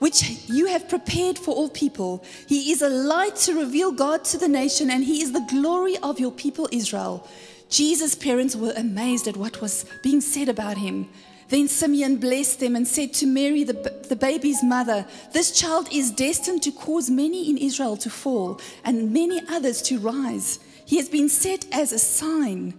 which 0.01 0.29
you 0.49 0.67
have 0.67 0.89
prepared 0.89 1.39
for 1.39 1.55
all 1.55 1.69
people. 1.69 2.25
He 2.49 2.73
is 2.73 2.83
a 2.83 2.89
light 2.89 3.37
to 3.37 3.55
reveal 3.55 3.93
God 3.93 4.25
to 4.27 4.39
the 4.39 4.49
nation, 4.49 4.91
and 4.91 5.05
He 5.05 5.23
is 5.23 5.33
the 5.33 5.47
glory 5.49 5.97
of 5.99 6.19
your 6.19 6.33
people, 6.33 6.69
Israel. 6.73 7.29
Jesus' 7.73 8.15
parents 8.15 8.55
were 8.55 8.75
amazed 8.77 9.27
at 9.27 9.39
what 9.39 9.63
was 9.63 9.87
being 10.03 10.21
said 10.21 10.51
about 10.51 10.77
him. 10.77 11.09
Then 11.49 11.69
Simeon 11.69 12.17
blessed 12.17 12.61
them 12.61 12.77
and 12.77 12.87
said 12.87 13.15
to 13.15 13.27
Mary, 13.27 13.65
the, 13.65 13.73
the 14.09 14.17
baby's 14.17 14.63
mother, 14.63 15.07
This 15.33 15.59
child 15.59 15.89
is 15.91 16.11
destined 16.11 16.63
to 16.65 16.71
cause 16.71 17.09
many 17.09 17.49
in 17.49 17.57
Israel 17.57 17.97
to 17.97 18.11
fall 18.11 18.61
and 18.85 19.11
many 19.13 19.41
others 19.49 19.81
to 19.83 19.99
rise. 19.99 20.59
He 20.85 20.99
has 20.99 21.09
been 21.09 21.31
set 21.31 21.65
as 21.73 21.93
a 21.93 21.99
sign 21.99 22.75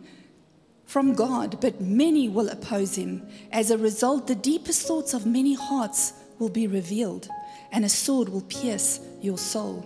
from 0.85 1.15
God, 1.15 1.59
but 1.59 1.81
many 1.81 2.29
will 2.29 2.49
oppose 2.49 2.95
him. 2.95 3.27
As 3.51 3.71
a 3.71 3.77
result, 3.79 4.27
the 4.27 4.35
deepest 4.35 4.85
thoughts 4.85 5.15
of 5.15 5.25
many 5.25 5.55
hearts 5.55 6.13
will 6.37 6.49
be 6.49 6.67
revealed, 6.67 7.27
and 7.71 7.83
a 7.83 7.89
sword 7.89 8.29
will 8.29 8.41
pierce 8.41 8.99
your 9.21 9.39
soul. 9.39 9.83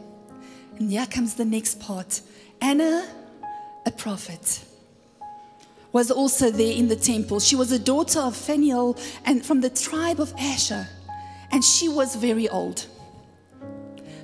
And 0.79 0.91
here 0.91 1.05
comes 1.05 1.35
the 1.35 1.45
next 1.45 1.79
part 1.79 2.19
Anna, 2.59 3.07
a 3.85 3.91
prophet, 3.91 4.65
was 5.91 6.11
also 6.11 6.51
there 6.51 6.73
in 6.73 6.87
the 6.87 6.95
temple. 6.95 7.39
She 7.39 7.55
was 7.55 7.71
a 7.71 7.79
daughter 7.79 8.19
of 8.19 8.35
Phanuel 8.35 8.97
and 9.25 9.45
from 9.45 9.61
the 9.61 9.69
tribe 9.69 10.19
of 10.19 10.33
Asher, 10.37 10.87
and 11.51 11.63
she 11.63 11.89
was 11.89 12.15
very 12.15 12.49
old. 12.49 12.85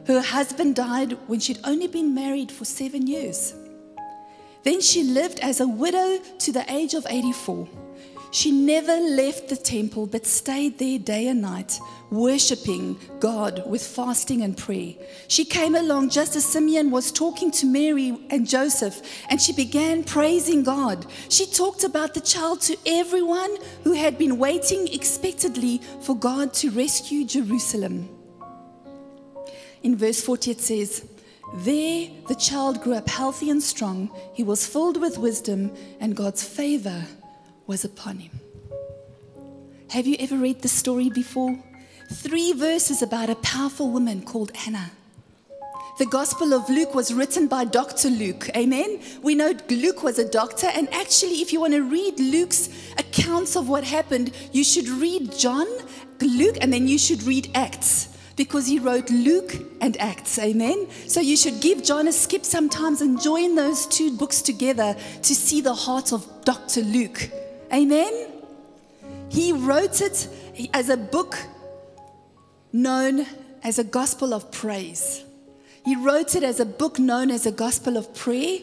Her 0.06 0.22
husband 0.22 0.76
died 0.76 1.18
when 1.28 1.40
she'd 1.40 1.60
only 1.64 1.88
been 1.88 2.14
married 2.14 2.52
for 2.52 2.66
seven 2.66 3.08
years. 3.08 3.54
Then 4.64 4.82
she 4.82 5.04
lived 5.04 5.40
as 5.40 5.60
a 5.60 5.68
widow 5.68 6.20
to 6.40 6.52
the 6.52 6.66
age 6.72 6.94
of 6.94 7.06
84. 7.10 7.68
She 8.34 8.52
never 8.52 8.96
left 8.96 9.50
the 9.50 9.56
temple 9.56 10.08
but 10.08 10.26
stayed 10.26 10.80
there 10.80 10.98
day 10.98 11.28
and 11.28 11.40
night, 11.40 11.80
worshiping 12.10 12.98
God 13.20 13.64
with 13.70 13.86
fasting 13.86 14.42
and 14.42 14.58
prayer. 14.58 14.96
She 15.28 15.46
came 15.46 15.76
along 15.76 16.10
just 16.10 16.36
as 16.36 16.44
Simeon 16.44 16.90
was 16.90 17.12
talking 17.12 17.52
to 17.52 17.68
Mary 17.68 18.18
and 18.32 18.50
Joseph, 18.50 19.04
and 19.30 19.40
she 19.40 19.54
began 19.54 20.04
praising 20.04 20.64
God. 20.64 21.06
She 21.30 21.46
talked 21.46 21.84
about 21.84 22.16
the 22.16 22.22
child 22.22 22.62
to 22.62 22.76
everyone 22.88 23.56
who 23.84 23.94
had 23.94 24.18
been 24.18 24.40
waiting 24.40 24.88
expectantly 24.92 25.80
for 26.02 26.18
God 26.18 26.56
to 26.56 26.72
rescue 26.72 27.26
Jerusalem. 27.26 28.10
In 29.84 29.96
verse 29.96 30.22
40, 30.22 30.50
it 30.50 30.60
says, 30.62 31.08
there, 31.58 32.10
the 32.28 32.36
child 32.36 32.82
grew 32.82 32.96
up 32.96 33.08
healthy 33.08 33.52
and 33.52 33.62
strong. 33.62 34.10
He 34.34 34.42
was 34.44 34.66
filled 34.66 35.00
with 35.00 35.20
wisdom, 35.20 35.72
and 36.00 36.16
God's 36.16 36.44
favor 36.44 37.06
was 37.68 37.86
upon 37.86 38.18
him. 38.18 38.40
Have 39.90 40.08
you 40.08 40.16
ever 40.20 40.38
read 40.38 40.62
the 40.62 40.68
story 40.68 41.10
before? 41.10 41.58
Three 42.12 42.52
verses 42.54 43.02
about 43.02 43.30
a 43.30 43.36
powerful 43.36 43.92
woman 43.92 44.24
called 44.24 44.52
Anna. 44.66 44.92
The 46.00 46.06
Gospel 46.08 46.54
of 46.54 46.68
Luke 46.70 46.96
was 46.96 47.14
written 47.14 47.48
by 47.48 47.66
Dr. 47.66 48.10
Luke. 48.10 48.50
Amen. 48.58 49.00
We 49.22 49.36
know 49.36 49.54
Luke 49.70 50.02
was 50.02 50.18
a 50.18 50.28
doctor, 50.28 50.68
and 50.74 50.92
actually, 50.92 51.42
if 51.42 51.54
you 51.54 51.60
want 51.60 51.74
to 51.74 51.84
read 51.84 52.20
Luke's 52.20 52.70
accounts 52.98 53.56
of 53.56 53.70
what 53.70 53.84
happened, 53.84 54.34
you 54.52 54.64
should 54.64 54.88
read 54.88 55.38
John, 55.38 55.68
Luke, 56.20 56.58
and 56.62 56.74
then 56.74 56.88
you 56.88 56.98
should 56.98 57.22
read 57.24 57.52
Acts 57.54 58.10
because 58.36 58.66
he 58.66 58.80
wrote 58.80 59.12
Luke 59.12 59.54
and 59.82 59.96
Acts. 59.98 60.40
Amen. 60.40 60.88
So 61.08 61.20
you 61.20 61.38
should 61.38 61.62
give 61.62 61.84
John 61.84 62.08
a 62.08 62.12
skip 62.12 62.44
sometimes 62.44 63.02
and 63.02 63.22
join 63.22 63.56
those 63.56 63.86
two 63.86 64.18
books 64.18 64.42
together 64.42 64.96
to 65.22 65.36
see 65.36 65.62
the 65.62 65.76
heart 65.76 66.12
of 66.12 66.28
Dr. 66.44 66.82
Luke. 66.82 67.30
Amen. 67.74 68.28
He 69.30 69.52
wrote 69.52 70.02
it 70.02 70.30
as 70.74 70.90
a 70.90 70.98
book 70.98 71.38
known 72.72 73.26
as 73.64 73.80
a 73.80 73.84
gospel 73.84 74.34
of 74.34 74.52
praise. 74.52 75.24
He 75.84 75.96
wrote 75.96 76.36
it 76.36 76.44
as 76.44 76.60
a 76.60 76.66
book 76.66 77.00
known 77.00 77.32
as 77.32 77.46
a 77.46 77.52
gospel 77.52 77.98
of 77.98 78.14
prayer, 78.14 78.60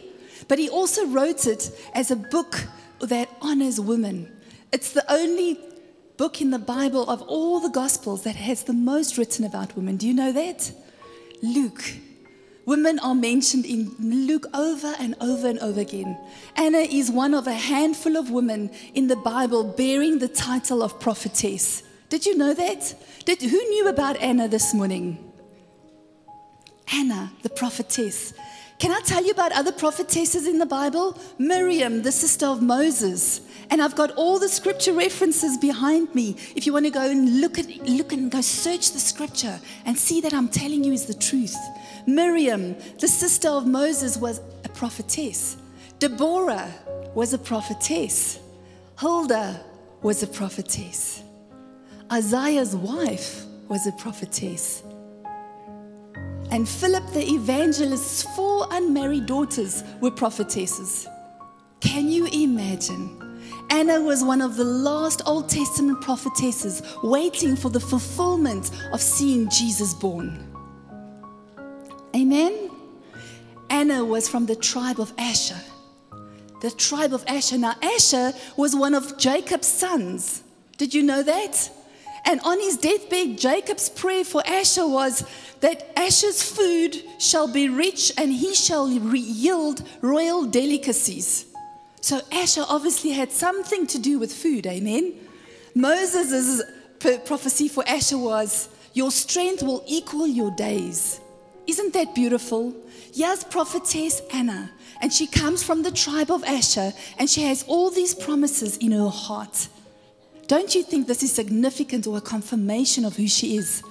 but 0.47 0.59
he 0.59 0.69
also 0.69 1.05
wrote 1.07 1.45
it 1.45 1.71
as 1.93 2.09
a 2.09 2.15
book 2.15 2.65
that 3.01 3.29
honors 3.41 3.79
women. 3.79 4.31
It's 4.71 4.93
the 4.93 5.03
only 5.11 5.59
book 6.17 6.41
in 6.41 6.51
the 6.51 6.59
Bible 6.59 7.09
of 7.09 7.21
all 7.23 7.59
the 7.59 7.69
Gospels 7.69 8.23
that 8.23 8.35
has 8.35 8.63
the 8.63 8.73
most 8.73 9.17
written 9.17 9.43
about 9.43 9.75
women. 9.75 9.97
Do 9.97 10.07
you 10.07 10.13
know 10.13 10.31
that? 10.31 10.71
Luke. 11.41 11.83
Women 12.71 12.99
are 12.99 13.13
mentioned 13.13 13.65
in 13.65 13.93
Luke 13.99 14.47
over 14.53 14.95
and 14.97 15.13
over 15.19 15.49
and 15.49 15.59
over 15.59 15.81
again. 15.81 16.17
Anna 16.55 16.77
is 16.77 17.11
one 17.11 17.33
of 17.33 17.45
a 17.45 17.53
handful 17.53 18.15
of 18.15 18.31
women 18.31 18.69
in 18.93 19.07
the 19.07 19.17
Bible 19.17 19.65
bearing 19.65 20.19
the 20.19 20.29
title 20.29 20.81
of 20.81 20.97
prophetess. 20.97 21.83
Did 22.07 22.25
you 22.25 22.37
know 22.37 22.53
that? 22.53 22.95
Did, 23.25 23.41
who 23.41 23.57
knew 23.57 23.89
about 23.89 24.15
Anna 24.21 24.47
this 24.47 24.73
morning? 24.73 25.33
Anna, 26.93 27.33
the 27.41 27.49
prophetess. 27.49 28.33
Can 28.81 28.91
I 28.91 28.99
tell 29.01 29.23
you 29.23 29.29
about 29.29 29.51
other 29.51 29.71
prophetesses 29.71 30.47
in 30.47 30.57
the 30.57 30.65
Bible? 30.65 31.15
Miriam, 31.37 32.01
the 32.01 32.11
sister 32.11 32.47
of 32.47 32.63
Moses. 32.63 33.41
And 33.69 33.79
I've 33.79 33.93
got 33.93 34.09
all 34.15 34.39
the 34.39 34.49
scripture 34.49 34.91
references 34.91 35.55
behind 35.59 36.15
me. 36.15 36.35
If 36.55 36.65
you 36.65 36.73
want 36.73 36.85
to 36.85 36.91
go 36.91 37.07
and 37.07 37.41
look 37.41 37.59
at 37.59 37.67
look 37.87 38.11
and 38.11 38.31
go 38.31 38.41
search 38.41 38.91
the 38.91 38.99
scripture 38.99 39.59
and 39.85 39.95
see 39.95 40.19
that 40.21 40.33
I'm 40.33 40.47
telling 40.47 40.83
you 40.83 40.93
is 40.93 41.05
the 41.05 41.13
truth. 41.13 41.55
Miriam, 42.07 42.75
the 42.99 43.07
sister 43.07 43.49
of 43.49 43.67
Moses, 43.67 44.17
was 44.17 44.41
a 44.65 44.69
prophetess. 44.69 45.57
Deborah 45.99 46.73
was 47.13 47.35
a 47.35 47.37
prophetess. 47.37 48.39
Huldah 48.95 49.63
was 50.01 50.23
a 50.23 50.27
prophetess. 50.27 51.21
Isaiah's 52.11 52.75
wife 52.75 53.45
was 53.67 53.85
a 53.85 53.91
prophetess 53.91 54.81
and 56.51 56.67
Philip 56.67 57.07
the 57.13 57.27
evangelist's 57.27 58.23
four 58.35 58.67
unmarried 58.71 59.25
daughters 59.25 59.83
were 60.01 60.11
prophetesses. 60.11 61.07
Can 61.79 62.09
you 62.09 62.27
imagine? 62.27 63.17
Anna 63.69 64.01
was 64.01 64.23
one 64.23 64.41
of 64.41 64.57
the 64.57 64.65
last 64.65 65.21
Old 65.25 65.49
Testament 65.49 66.01
prophetesses 66.01 66.83
waiting 67.03 67.55
for 67.55 67.69
the 67.69 67.79
fulfillment 67.79 68.69
of 68.91 69.01
seeing 69.01 69.49
Jesus 69.49 69.93
born. 69.93 70.47
Amen? 72.13 72.69
Anna 73.69 74.03
was 74.03 74.27
from 74.27 74.45
the 74.45 74.55
tribe 74.55 74.99
of 74.99 75.13
Asher. 75.17 75.59
The 76.61 76.71
tribe 76.71 77.13
of 77.13 77.23
Asher. 77.27 77.57
Now, 77.57 77.75
Asher 77.81 78.33
was 78.57 78.75
one 78.75 78.93
of 78.93 79.17
Jacob's 79.17 79.67
sons. 79.67 80.43
Did 80.77 80.93
you 80.93 81.01
know 81.01 81.23
that? 81.23 81.71
And 82.25 82.39
on 82.41 82.59
his 82.59 82.77
deathbed, 82.77 83.37
Jacob's 83.37 83.89
prayer 83.89 84.23
for 84.23 84.45
Asher 84.45 84.87
was 84.87 85.23
that 85.61 85.91
Asher's 85.97 86.43
food 86.43 87.03
shall 87.19 87.47
be 87.47 87.69
rich 87.69 88.11
and 88.17 88.31
he 88.31 88.53
shall 88.53 88.89
yield 88.89 89.83
royal 90.01 90.45
delicacies. 90.45 91.45
So 92.01 92.21
Asher 92.31 92.65
obviously 92.67 93.11
had 93.11 93.31
something 93.31 93.85
to 93.87 93.99
do 93.99 94.17
with 94.17 94.33
food, 94.33 94.65
amen? 94.65 95.13
Moses' 95.75 96.61
prophecy 97.25 97.67
for 97.67 97.87
Asher 97.87 98.17
was, 98.17 98.69
Your 98.93 99.11
strength 99.11 99.63
will 99.63 99.83
equal 99.87 100.27
your 100.27 100.51
days. 100.51 101.19
Isn't 101.67 101.93
that 101.93 102.15
beautiful? 102.15 102.75
Here's 103.13 103.43
prophetess 103.43 104.21
Anna, 104.33 104.71
and 105.01 105.13
she 105.13 105.27
comes 105.27 105.63
from 105.63 105.83
the 105.83 105.91
tribe 105.91 106.31
of 106.31 106.43
Asher, 106.43 106.93
and 107.17 107.29
she 107.29 107.43
has 107.43 107.63
all 107.67 107.89
these 107.89 108.15
promises 108.15 108.77
in 108.77 108.91
her 108.91 109.09
heart. 109.09 109.67
Don't 110.51 110.75
you 110.75 110.83
think 110.83 111.07
this 111.07 111.23
is 111.23 111.31
significant 111.31 112.05
or 112.05 112.17
a 112.17 112.19
confirmation 112.19 113.05
of 113.05 113.15
who 113.15 113.25
she 113.25 113.55
is? 113.55 113.83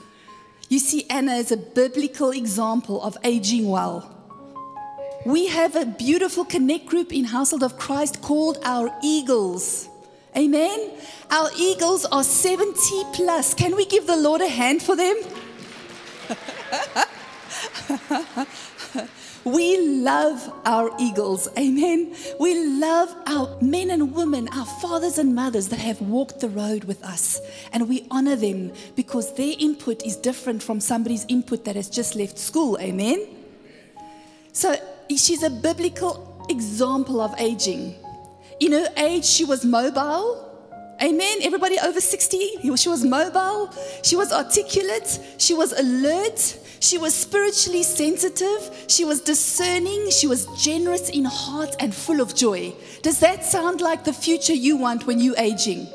You 0.69 0.79
see, 0.79 1.07
Anna 1.09 1.37
is 1.37 1.51
a 1.51 1.57
biblical 1.57 2.33
example 2.33 3.01
of 3.01 3.17
aging 3.25 3.67
well. 3.67 4.15
We 5.25 5.47
have 5.47 5.75
a 5.75 5.87
beautiful 5.87 6.45
connect 6.45 6.85
group 6.85 7.15
in 7.15 7.25
Household 7.25 7.63
of 7.63 7.79
Christ 7.79 8.21
called 8.21 8.59
our 8.63 8.95
Eagles. 9.03 9.89
Amen. 10.37 10.91
Our 11.31 11.49
Eagles 11.57 12.05
are 12.05 12.23
70 12.23 12.75
plus. 13.15 13.55
Can 13.55 13.75
we 13.75 13.87
give 13.87 14.07
the 14.07 14.19
Lord 14.19 14.43
a 14.43 14.49
hand 14.49 14.83
for 14.83 14.95
them? 14.95 15.17
We 19.45 19.81
love 20.03 20.53
our 20.67 20.91
eagles. 20.99 21.49
Amen. 21.59 22.15
We 22.39 22.55
love 22.79 23.15
our 23.27 23.57
men 23.63 23.91
and 23.91 24.15
women, 24.15 24.49
our 24.55 24.67
fathers 24.67 25.17
and 25.19 25.35
mothers 25.35 25.69
that 25.69 25.79
have 25.79 26.01
walked 26.03 26.41
the 26.41 26.49
road 26.49 26.85
with 26.85 27.03
us. 27.03 27.41
And 27.73 27.89
we 27.89 28.07
honor 28.11 28.37
them 28.37 28.73
because 28.97 29.35
their 29.35 29.55
input 29.59 30.05
is 30.05 30.17
different 30.17 30.63
from 30.63 30.79
somebody's 30.79 31.25
input 31.29 31.65
that 31.65 31.77
has 31.77 31.89
just 31.89 32.17
left 32.17 32.39
school. 32.39 32.79
Amen. 32.81 33.27
So 34.53 34.75
she's 35.09 35.43
a 35.43 35.51
biblical 35.51 36.47
example 36.51 37.21
of 37.21 37.35
aging. 37.39 37.95
In 38.59 38.73
her 38.73 38.89
age, 38.99 39.25
she 39.25 39.45
was 39.45 39.65
mobile. 39.65 40.47
Amen. 41.03 41.39
Everybody 41.41 41.79
over 41.79 41.99
60, 41.99 42.77
she 42.77 42.89
was 42.91 43.05
mobile, 43.05 43.73
she 44.03 44.17
was 44.17 44.35
articulate, 44.35 45.19
she 45.39 45.55
was 45.55 45.73
alert, 45.73 46.59
she 46.81 46.99
was 46.99 47.15
spiritually 47.15 47.83
sensitive, 47.83 48.85
she 48.89 49.05
was 49.05 49.21
discerning, 49.21 50.11
she 50.11 50.27
was 50.27 50.47
generous 50.61 51.11
in 51.11 51.25
heart 51.27 51.77
and 51.79 51.95
full 51.95 52.21
of 52.21 52.35
joy. 52.35 52.75
Does 53.03 53.21
that 53.21 53.45
sound 53.45 53.81
like 53.81 54.05
the 54.05 54.13
future 54.13 54.55
you 54.55 54.77
want 54.77 55.07
when 55.07 55.21
you're 55.21 55.39
aging? 55.39 55.87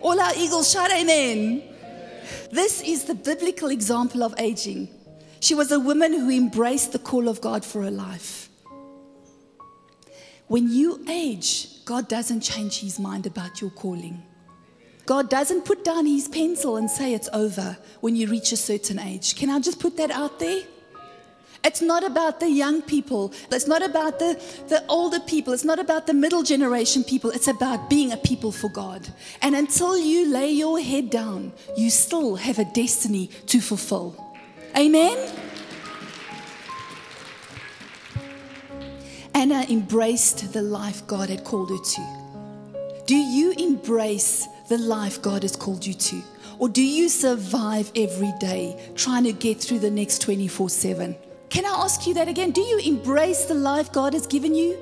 All 0.00 0.20
our 0.20 0.32
eagles 0.36 0.70
shout 0.70 0.92
amen. 0.92 1.62
This 2.52 2.82
is 2.82 3.04
the 3.04 3.14
biblical 3.14 3.70
example 3.70 4.22
of 4.22 4.34
aging. 4.38 4.88
She 5.40 5.54
was 5.54 5.72
a 5.72 5.80
woman 5.80 6.12
who 6.12 6.30
embraced 6.30 6.92
the 6.92 6.98
call 6.98 7.28
of 7.28 7.40
God 7.40 7.64
for 7.64 7.82
her 7.82 7.90
life. 7.90 8.48
When 10.46 10.70
you 10.70 11.02
age, 11.08 11.84
God 11.84 12.06
doesn't 12.06 12.40
change 12.40 12.80
his 12.80 13.00
mind 13.00 13.26
about 13.26 13.60
your 13.60 13.70
calling. 13.70 14.22
God 15.06 15.28
doesn't 15.28 15.64
put 15.64 15.84
down 15.84 16.06
his 16.06 16.28
pencil 16.28 16.76
and 16.76 16.90
say 16.90 17.12
it's 17.12 17.28
over 17.32 17.76
when 18.00 18.16
you 18.16 18.26
reach 18.28 18.52
a 18.52 18.56
certain 18.56 18.98
age. 18.98 19.36
Can 19.36 19.50
I 19.50 19.60
just 19.60 19.78
put 19.78 19.96
that 19.98 20.10
out 20.10 20.38
there? 20.38 20.62
It's 21.64 21.80
not 21.80 22.04
about 22.04 22.40
the 22.40 22.50
young 22.50 22.82
people. 22.82 23.32
It's 23.50 23.66
not 23.66 23.82
about 23.82 24.18
the, 24.18 24.40
the 24.68 24.84
older 24.86 25.18
people. 25.20 25.54
It's 25.54 25.64
not 25.64 25.78
about 25.78 26.06
the 26.06 26.12
middle 26.12 26.42
generation 26.42 27.02
people. 27.02 27.30
It's 27.30 27.48
about 27.48 27.88
being 27.88 28.12
a 28.12 28.18
people 28.18 28.52
for 28.52 28.68
God. 28.68 29.08
And 29.40 29.54
until 29.54 29.96
you 29.96 30.30
lay 30.30 30.50
your 30.50 30.78
head 30.78 31.08
down, 31.08 31.52
you 31.74 31.88
still 31.88 32.36
have 32.36 32.58
a 32.58 32.66
destiny 32.66 33.28
to 33.46 33.60
fulfill. 33.60 34.36
Amen? 34.76 35.16
Anna 39.32 39.64
embraced 39.70 40.52
the 40.52 40.62
life 40.62 41.06
God 41.06 41.30
had 41.30 41.44
called 41.44 41.70
her 41.70 41.82
to. 41.82 43.04
Do 43.06 43.16
you 43.16 43.52
embrace 43.52 44.48
the 44.68 44.78
life 44.78 45.20
God 45.20 45.42
has 45.42 45.56
called 45.56 45.84
you 45.84 45.94
to? 45.94 46.22
Or 46.58 46.68
do 46.68 46.82
you 46.82 47.08
survive 47.08 47.90
every 47.96 48.32
day 48.40 48.78
trying 48.94 49.24
to 49.24 49.32
get 49.32 49.60
through 49.60 49.80
the 49.80 49.90
next 49.90 50.22
24 50.22 50.70
7? 50.70 51.16
Can 51.48 51.66
I 51.66 51.70
ask 51.84 52.06
you 52.06 52.14
that 52.14 52.28
again? 52.28 52.50
Do 52.50 52.60
you 52.60 52.78
embrace 52.78 53.44
the 53.44 53.54
life 53.54 53.92
God 53.92 54.12
has 54.14 54.26
given 54.26 54.54
you? 54.54 54.78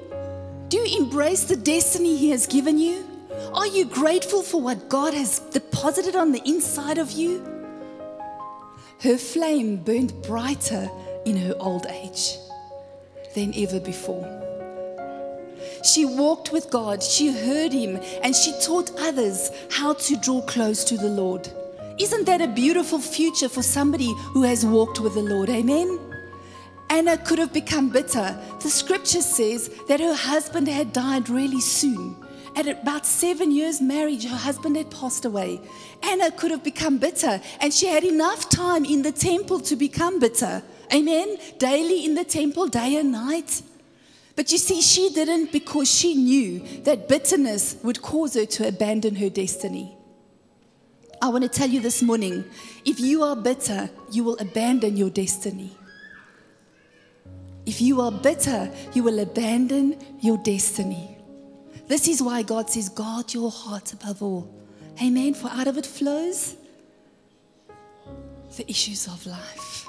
Do 0.68 0.78
you 0.78 1.02
embrace 1.02 1.44
the 1.44 1.56
destiny 1.56 2.16
He 2.16 2.30
has 2.30 2.46
given 2.46 2.78
you? 2.78 3.06
Are 3.52 3.66
you 3.66 3.84
grateful 3.84 4.42
for 4.42 4.60
what 4.60 4.88
God 4.88 5.14
has 5.14 5.38
deposited 5.38 6.16
on 6.16 6.32
the 6.32 6.42
inside 6.46 6.98
of 6.98 7.10
you? 7.10 7.44
Her 9.02 9.18
flame 9.18 9.76
burned 9.76 10.22
brighter 10.22 10.88
in 11.26 11.36
her 11.36 11.54
old 11.58 11.86
age 11.86 12.36
than 13.34 13.52
ever 13.56 13.80
before. 13.80 14.41
She 15.82 16.04
walked 16.04 16.52
with 16.52 16.70
God, 16.70 17.02
she 17.02 17.32
heard 17.32 17.72
Him, 17.72 18.00
and 18.22 18.34
she 18.34 18.52
taught 18.60 18.92
others 18.98 19.50
how 19.70 19.94
to 19.94 20.16
draw 20.16 20.40
close 20.42 20.84
to 20.84 20.96
the 20.96 21.08
Lord. 21.08 21.48
Isn't 21.98 22.24
that 22.26 22.40
a 22.40 22.48
beautiful 22.48 22.98
future 22.98 23.48
for 23.48 23.62
somebody 23.62 24.14
who 24.32 24.42
has 24.42 24.64
walked 24.64 25.00
with 25.00 25.14
the 25.14 25.22
Lord? 25.22 25.50
Amen. 25.50 25.98
Anna 26.88 27.16
could 27.16 27.38
have 27.38 27.52
become 27.52 27.90
bitter. 27.90 28.38
The 28.60 28.70
scripture 28.70 29.22
says 29.22 29.70
that 29.88 30.00
her 30.00 30.14
husband 30.14 30.68
had 30.68 30.92
died 30.92 31.28
really 31.28 31.60
soon. 31.60 32.16
At 32.54 32.68
about 32.68 33.06
seven 33.06 33.50
years 33.50 33.80
marriage, 33.80 34.26
her 34.26 34.36
husband 34.36 34.76
had 34.76 34.90
passed 34.90 35.24
away. 35.24 35.60
Anna 36.02 36.30
could 36.30 36.50
have 36.50 36.62
become 36.62 36.98
bitter, 36.98 37.40
and 37.60 37.72
she 37.72 37.86
had 37.86 38.04
enough 38.04 38.50
time 38.50 38.84
in 38.84 39.02
the 39.02 39.12
temple 39.12 39.60
to 39.60 39.74
become 39.74 40.18
bitter. 40.18 40.62
Amen. 40.92 41.38
Daily 41.58 42.04
in 42.04 42.14
the 42.14 42.24
temple, 42.24 42.68
day 42.68 42.96
and 42.96 43.10
night. 43.10 43.62
But 44.34 44.50
you 44.50 44.58
see, 44.58 44.80
she 44.80 45.10
didn't 45.10 45.52
because 45.52 45.90
she 45.90 46.14
knew 46.14 46.60
that 46.84 47.08
bitterness 47.08 47.76
would 47.82 48.00
cause 48.00 48.34
her 48.34 48.46
to 48.46 48.68
abandon 48.68 49.16
her 49.16 49.28
destiny. 49.28 49.96
I 51.20 51.28
want 51.28 51.44
to 51.44 51.48
tell 51.48 51.68
you 51.68 51.80
this 51.80 52.02
morning 52.02 52.44
if 52.84 52.98
you 52.98 53.22
are 53.22 53.36
bitter, 53.36 53.90
you 54.10 54.24
will 54.24 54.36
abandon 54.38 54.96
your 54.96 55.10
destiny. 55.10 55.70
If 57.64 57.80
you 57.80 58.00
are 58.00 58.10
bitter, 58.10 58.70
you 58.92 59.04
will 59.04 59.20
abandon 59.20 59.96
your 60.20 60.38
destiny. 60.38 61.16
This 61.86 62.08
is 62.08 62.22
why 62.22 62.42
God 62.42 62.70
says, 62.70 62.88
guard 62.88 63.32
your 63.34 63.50
heart 63.50 63.92
above 63.92 64.22
all. 64.22 64.52
Amen. 65.00 65.34
For 65.34 65.48
out 65.48 65.68
of 65.68 65.78
it 65.78 65.86
flows 65.86 66.56
the 68.56 68.68
issues 68.68 69.06
of 69.06 69.24
life 69.26 69.88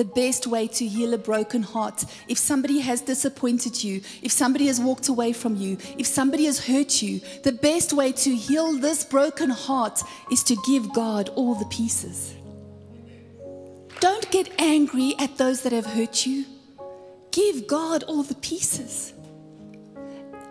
the 0.00 0.04
best 0.06 0.46
way 0.46 0.66
to 0.66 0.86
heal 0.86 1.12
a 1.12 1.18
broken 1.18 1.62
heart. 1.62 2.06
If 2.26 2.38
somebody 2.38 2.78
has 2.80 3.02
disappointed 3.02 3.84
you, 3.84 4.00
if 4.22 4.32
somebody 4.32 4.66
has 4.68 4.80
walked 4.80 5.08
away 5.08 5.34
from 5.34 5.56
you, 5.56 5.76
if 5.98 6.06
somebody 6.06 6.46
has 6.46 6.58
hurt 6.66 7.02
you, 7.02 7.20
the 7.42 7.52
best 7.52 7.92
way 7.92 8.10
to 8.12 8.34
heal 8.34 8.78
this 8.78 9.04
broken 9.04 9.50
heart 9.50 10.00
is 10.32 10.42
to 10.44 10.56
give 10.66 10.90
God 10.94 11.28
all 11.36 11.54
the 11.54 11.66
pieces. 11.66 12.34
Don't 14.00 14.30
get 14.30 14.48
angry 14.58 15.14
at 15.18 15.36
those 15.36 15.60
that 15.64 15.72
have 15.72 15.84
hurt 15.84 16.24
you. 16.24 16.46
Give 17.30 17.66
God 17.66 18.02
all 18.04 18.22
the 18.22 18.36
pieces. 18.36 19.12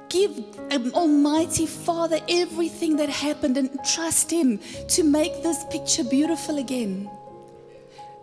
Give 0.10 0.32
um, 0.70 0.94
Almighty 0.94 1.66
Father 1.66 2.20
everything 2.30 2.98
that 2.98 3.10
happened 3.10 3.58
and 3.58 3.84
trust 3.84 4.30
Him 4.30 4.60
to 4.90 5.02
make 5.02 5.42
this 5.42 5.66
picture 5.72 6.04
beautiful 6.04 6.60
again. 6.60 7.10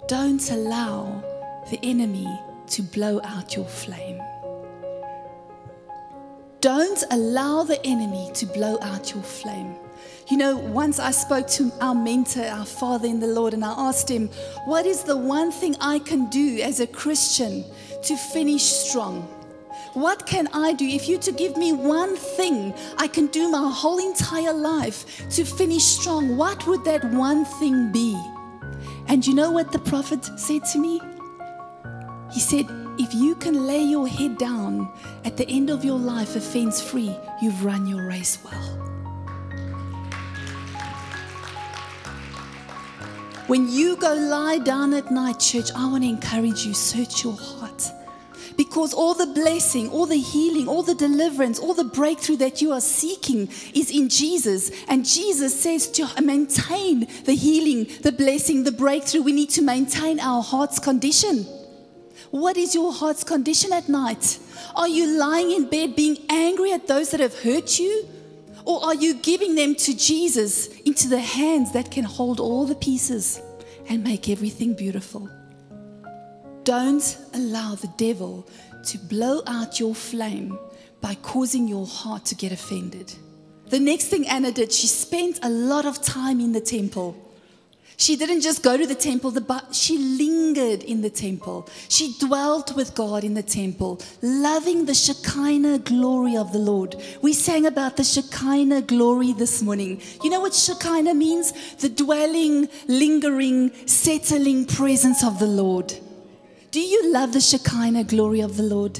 Don't 0.09 0.53
allow 0.53 1.21
the 1.69 1.81
enemy 1.83 2.29
to 2.69 2.83
blow 2.83 3.21
out 3.25 3.57
your 3.57 3.65
flame. 3.65 4.23
Don't 6.61 7.03
allow 7.11 7.65
the 7.65 7.85
enemy 7.85 8.31
to 8.35 8.47
blow 8.47 8.79
out 8.83 9.13
your 9.13 9.25
flame. 9.25 9.75
You 10.31 10.37
know, 10.37 10.59
once 10.59 11.01
I 11.01 11.11
spoke 11.11 11.49
to 11.59 11.73
our 11.81 11.95
mentor, 11.95 12.45
our 12.45 12.65
father 12.65 13.09
in 13.09 13.19
the 13.19 13.27
Lord, 13.27 13.53
and 13.53 13.65
I 13.65 13.75
asked 13.77 14.09
him, 14.09 14.29
What 14.67 14.87
is 14.87 15.03
the 15.03 15.17
one 15.17 15.51
thing 15.51 15.75
I 15.81 15.99
can 15.99 16.31
do 16.31 16.61
as 16.63 16.79
a 16.79 16.87
Christian 16.87 17.65
to 18.05 18.17
finish 18.17 18.63
strong? 18.63 19.23
What 19.95 20.25
can 20.25 20.47
I 20.53 20.73
do? 20.73 20.87
If 20.87 21.09
you 21.09 21.19
to 21.19 21.33
give 21.33 21.57
me 21.57 21.73
one 21.73 22.15
thing 22.15 22.75
I 22.97 23.09
can 23.09 23.27
do 23.27 23.51
my 23.51 23.69
whole 23.75 23.99
entire 23.99 24.53
life 24.53 25.29
to 25.31 25.45
finish 25.45 25.83
strong, 25.83 26.37
what 26.37 26.65
would 26.69 26.85
that 26.85 27.05
one 27.07 27.45
thing 27.45 27.91
be? 27.91 28.17
And 29.09 29.27
you 29.27 29.35
know 29.35 29.51
what 29.51 29.73
the 29.73 29.79
prophet 29.79 30.25
said 30.39 30.65
to 30.73 30.79
me? 30.79 31.01
He 32.33 32.41
said, 32.41 32.67
If 32.99 33.15
you 33.15 33.35
can 33.37 33.67
lay 33.67 33.83
your 33.83 34.09
head 34.09 34.37
down 34.37 34.93
at 35.25 35.37
the 35.37 35.49
end 35.49 35.71
of 35.71 35.85
your 35.85 35.99
life 35.99 36.35
offense 36.35 36.81
free, 36.81 37.17
you've 37.41 37.65
run 37.65 37.87
your 37.87 38.07
race 38.07 38.39
well. 38.45 38.87
When 43.47 43.71
you 43.71 43.97
go 43.97 44.13
lie 44.13 44.59
down 44.59 44.93
at 44.93 45.13
night, 45.13 45.39
church, 45.39 45.71
I 45.77 45.89
want 45.89 46.03
to 46.03 46.09
encourage 46.09 46.67
you 46.67 46.75
search 46.75 47.23
your 47.23 47.37
heart. 47.37 47.91
Because 48.57 48.95
all 48.95 49.15
the 49.15 49.27
blessing, 49.27 49.91
all 49.91 50.07
the 50.07 50.17
healing, 50.17 50.67
all 50.67 50.83
the 50.83 50.95
deliverance, 50.95 51.59
all 51.59 51.75
the 51.75 51.85
breakthrough 51.85 52.37
that 52.37 52.63
you 52.63 52.73
are 52.73 52.81
seeking 52.81 53.49
is 53.75 53.91
in 53.91 54.09
Jesus. 54.09 54.71
And 54.89 55.05
Jesus 55.05 55.59
says 55.59 55.91
to 55.93 56.09
maintain 56.23 57.07
the 57.25 57.35
healing, 57.35 57.87
the 58.03 58.13
blessing, 58.13 58.65
the 58.65 58.73
breakthrough, 58.73 59.23
we 59.23 59.33
need 59.33 59.51
to 59.51 59.63
maintain 59.63 60.21
our 60.21 60.43
heart's 60.43 60.79
condition. 60.79 61.47
What 62.31 62.57
is 62.57 62.75
your 62.75 62.93
heart's 62.93 63.25
condition 63.25 63.73
at 63.73 63.89
night? 63.89 64.39
Are 64.75 64.89
you 64.89 65.19
lying 65.19 65.53
in 65.53 65.69
bed 65.69 65.95
being 65.95 66.19
angry 66.31 66.73
at 66.73 66.87
those 66.87 67.11
that 67.11 67.21
have 67.21 67.39
hurt 67.39 67.79
you? 67.79 68.09
Or 68.65 68.85
are 68.85 68.95
you 68.95 69.15
giving 69.15 69.55
them 69.55 69.75
to 69.77 69.97
Jesus 69.97 70.67
into 70.81 71.09
the 71.09 71.21
hands 71.21 71.73
that 71.73 71.91
can 71.91 72.05
hold 72.05 72.41
all 72.41 72.67
the 72.67 72.75
pieces 72.75 73.41
and 73.89 74.03
make 74.03 74.29
everything 74.29 74.75
beautiful? 74.75 75.31
Don't 76.67 77.17
allow 77.33 77.77
the 77.77 77.93
devil 77.97 78.45
to 78.87 78.99
blow 78.99 79.41
out 79.47 79.79
your 79.79 79.95
flame 79.95 80.59
by 81.01 81.15
causing 81.15 81.69
your 81.69 81.87
heart 81.87 82.25
to 82.25 82.35
get 82.35 82.51
offended. 82.51 83.15
The 83.69 83.79
next 83.79 84.07
thing 84.07 84.27
Anna 84.27 84.51
did, 84.51 84.73
she 84.73 84.89
spent 84.89 85.39
a 85.45 85.49
lot 85.49 85.87
of 85.87 86.03
time 86.03 86.41
in 86.41 86.51
the 86.51 86.61
temple. 86.61 87.17
She 87.97 88.17
didn't 88.17 88.41
just 88.41 88.65
go 88.65 88.77
to 88.77 88.85
the 88.85 88.97
temple, 88.97 89.31
but 89.41 89.77
she 89.77 89.97
lingered 89.97 90.83
in 90.83 91.03
the 91.03 91.09
temple. 91.09 91.69
She 91.89 92.17
dwelt 92.19 92.75
with 92.75 92.97
God 92.97 93.23
in 93.23 93.35
the 93.35 93.45
temple, 93.45 94.01
loving 94.21 94.87
the 94.87 94.95
Shekinah 94.95 95.79
glory 95.79 96.37
of 96.37 96.53
the 96.53 96.59
Lord. 96.59 96.97
We 97.23 97.33
sang 97.33 97.67
about 97.67 97.97
the 97.97 98.03
Shekinah 98.03 98.83
glory 98.83 99.33
this 99.35 99.63
morning. 99.63 100.03
You 100.25 100.31
know 100.31 100.41
what 100.41 100.53
Shekinah 100.53 101.15
means? 101.15 101.53
The 101.77 101.91
dwelling, 101.91 102.69
lingering, 102.89 103.71
settling 103.87 104.67
presence 104.67 105.23
of 105.23 105.39
the 105.39 105.47
Lord. 105.47 105.95
Do 106.71 106.81
you 106.81 107.13
love 107.13 107.33
the 107.33 107.41
Shekinah 107.41 108.05
glory 108.05 108.41
of 108.41 108.57
the 108.57 108.63
Lord? 108.63 108.99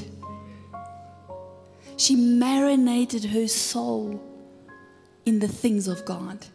She 1.97 2.15
marinated 2.15 3.25
her 3.25 3.49
soul 3.49 4.23
in 5.25 5.39
the 5.39 5.49
things 5.49 5.89
of 5.89 6.05
God. 6.05 6.47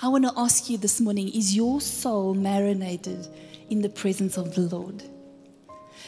I 0.00 0.08
want 0.08 0.24
to 0.24 0.32
ask 0.36 0.68
you 0.68 0.78
this 0.78 1.00
morning 1.00 1.28
is 1.28 1.56
your 1.56 1.80
soul 1.80 2.34
marinated 2.34 3.28
in 3.70 3.82
the 3.82 3.88
presence 3.88 4.36
of 4.36 4.54
the 4.54 4.62
Lord? 4.62 5.02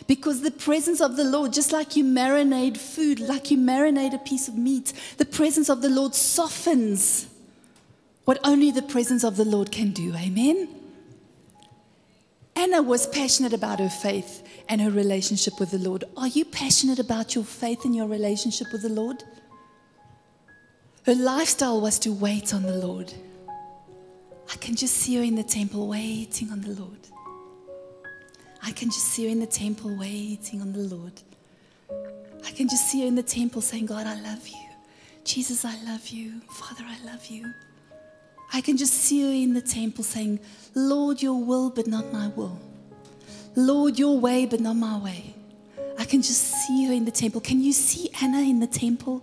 Because 0.07 0.43
the 0.43 0.51
presence 0.51 1.01
of 1.01 1.17
the 1.17 1.25
Lord, 1.25 1.53
just 1.53 1.73
like 1.73 1.97
you 1.97 2.05
marinate 2.05 2.77
food, 2.77 3.19
like 3.21 3.51
you 3.51 3.59
marinate 3.59 4.15
a 4.15 4.19
piece 4.19 4.47
of 4.47 4.57
meat, 4.57 4.93
the 5.17 5.25
presence 5.25 5.69
of 5.69 5.83
the 5.83 5.89
Lord 5.89 6.15
softens 6.15 7.27
what 8.29 8.39
only 8.45 8.71
the 8.71 8.83
presence 8.83 9.25
of 9.25 9.39
the 9.39 9.45
Lord 9.47 9.73
can 9.73 9.91
do. 9.91 10.15
Amen? 10.15 10.69
Anna 12.59 12.83
was 12.83 13.07
passionate 13.07 13.53
about 13.53 13.79
her 13.79 13.89
faith 13.89 14.43
and 14.69 14.81
her 14.81 14.91
relationship 14.91 15.61
with 15.61 15.71
the 15.71 15.79
Lord. 15.79 16.03
Are 16.17 16.27
you 16.27 16.45
passionate 16.45 16.99
about 16.99 17.37
your 17.37 17.45
faith 17.45 17.85
and 17.85 17.95
your 17.95 18.09
relationship 18.09 18.73
with 18.73 18.83
the 18.83 18.89
Lord? 18.89 19.23
Her 21.07 21.15
lifestyle 21.15 21.81
was 21.81 22.01
to 22.01 22.13
wait 22.13 22.53
on 22.53 22.65
the 22.65 22.75
Lord. 22.75 23.15
I 24.53 24.57
can 24.57 24.75
just 24.75 24.97
see 24.97 25.15
her 25.19 25.23
in 25.23 25.37
the 25.37 25.45
temple 25.45 25.87
waiting 25.87 26.51
on 26.51 26.61
the 26.61 26.71
Lord. 26.71 26.99
I 28.61 28.73
can 28.73 28.91
just 28.91 29.07
see 29.07 29.27
her 29.27 29.31
in 29.31 29.39
the 29.39 29.47
temple 29.47 29.97
waiting 29.97 30.61
on 30.61 30.73
the 30.73 30.97
Lord. 30.97 31.13
I 32.45 32.51
can 32.51 32.69
just 32.69 32.89
see 32.91 33.03
her 33.03 33.07
in 33.07 33.15
the 33.15 33.23
temple 33.23 33.63
saying, 33.63 33.87
God, 33.87 34.05
I 34.05 34.21
love 34.21 34.49
you. 34.49 34.69
Jesus, 35.23 35.65
I 35.65 35.81
love 35.85 36.09
you. 36.09 36.41
Father, 36.51 36.83
I 36.85 37.05
love 37.07 37.25
you. 37.27 37.55
I 38.53 38.61
can 38.61 38.77
just 38.77 38.95
see 38.95 39.23
her 39.23 39.33
in 39.33 39.55
the 39.55 39.61
temple 39.61 40.05
saying, 40.05 40.41
Lord, 40.75 41.21
your 41.23 41.43
will, 41.43 41.71
but 41.71 41.87
not 41.87 42.13
my 42.13 42.29
will. 42.29 42.59
Lord, 43.57 43.99
your 43.99 44.19
way, 44.19 44.47
but 44.47 44.61
not 44.61 44.75
my 44.75 44.99
way. 44.99 45.35
I 45.99 46.05
can 46.05 46.23
just 46.23 46.43
see 46.43 46.87
her 46.87 46.93
in 46.93 47.05
the 47.05 47.11
temple. 47.11 47.41
Can 47.41 47.61
you 47.61 47.73
see 47.73 48.11
Anna 48.23 48.41
in 48.41 48.61
the 48.61 48.67
temple? 48.67 49.23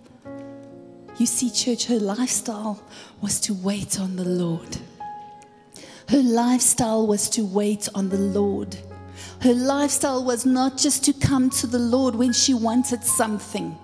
You 1.18 1.24
see, 1.24 1.50
church, 1.50 1.86
her 1.86 1.98
lifestyle 1.98 2.82
was 3.22 3.40
to 3.40 3.54
wait 3.54 3.98
on 3.98 4.16
the 4.16 4.24
Lord. 4.24 4.76
Her 6.08 6.22
lifestyle 6.22 7.06
was 7.06 7.30
to 7.30 7.44
wait 7.44 7.88
on 7.94 8.10
the 8.10 8.18
Lord. 8.18 8.76
Her 9.40 9.54
lifestyle 9.54 10.22
was 10.22 10.44
not 10.44 10.76
just 10.76 11.04
to 11.04 11.12
come 11.12 11.50
to 11.50 11.66
the 11.66 11.78
Lord 11.78 12.14
when 12.14 12.32
she 12.32 12.54
wanted 12.54 13.02
something, 13.02 13.76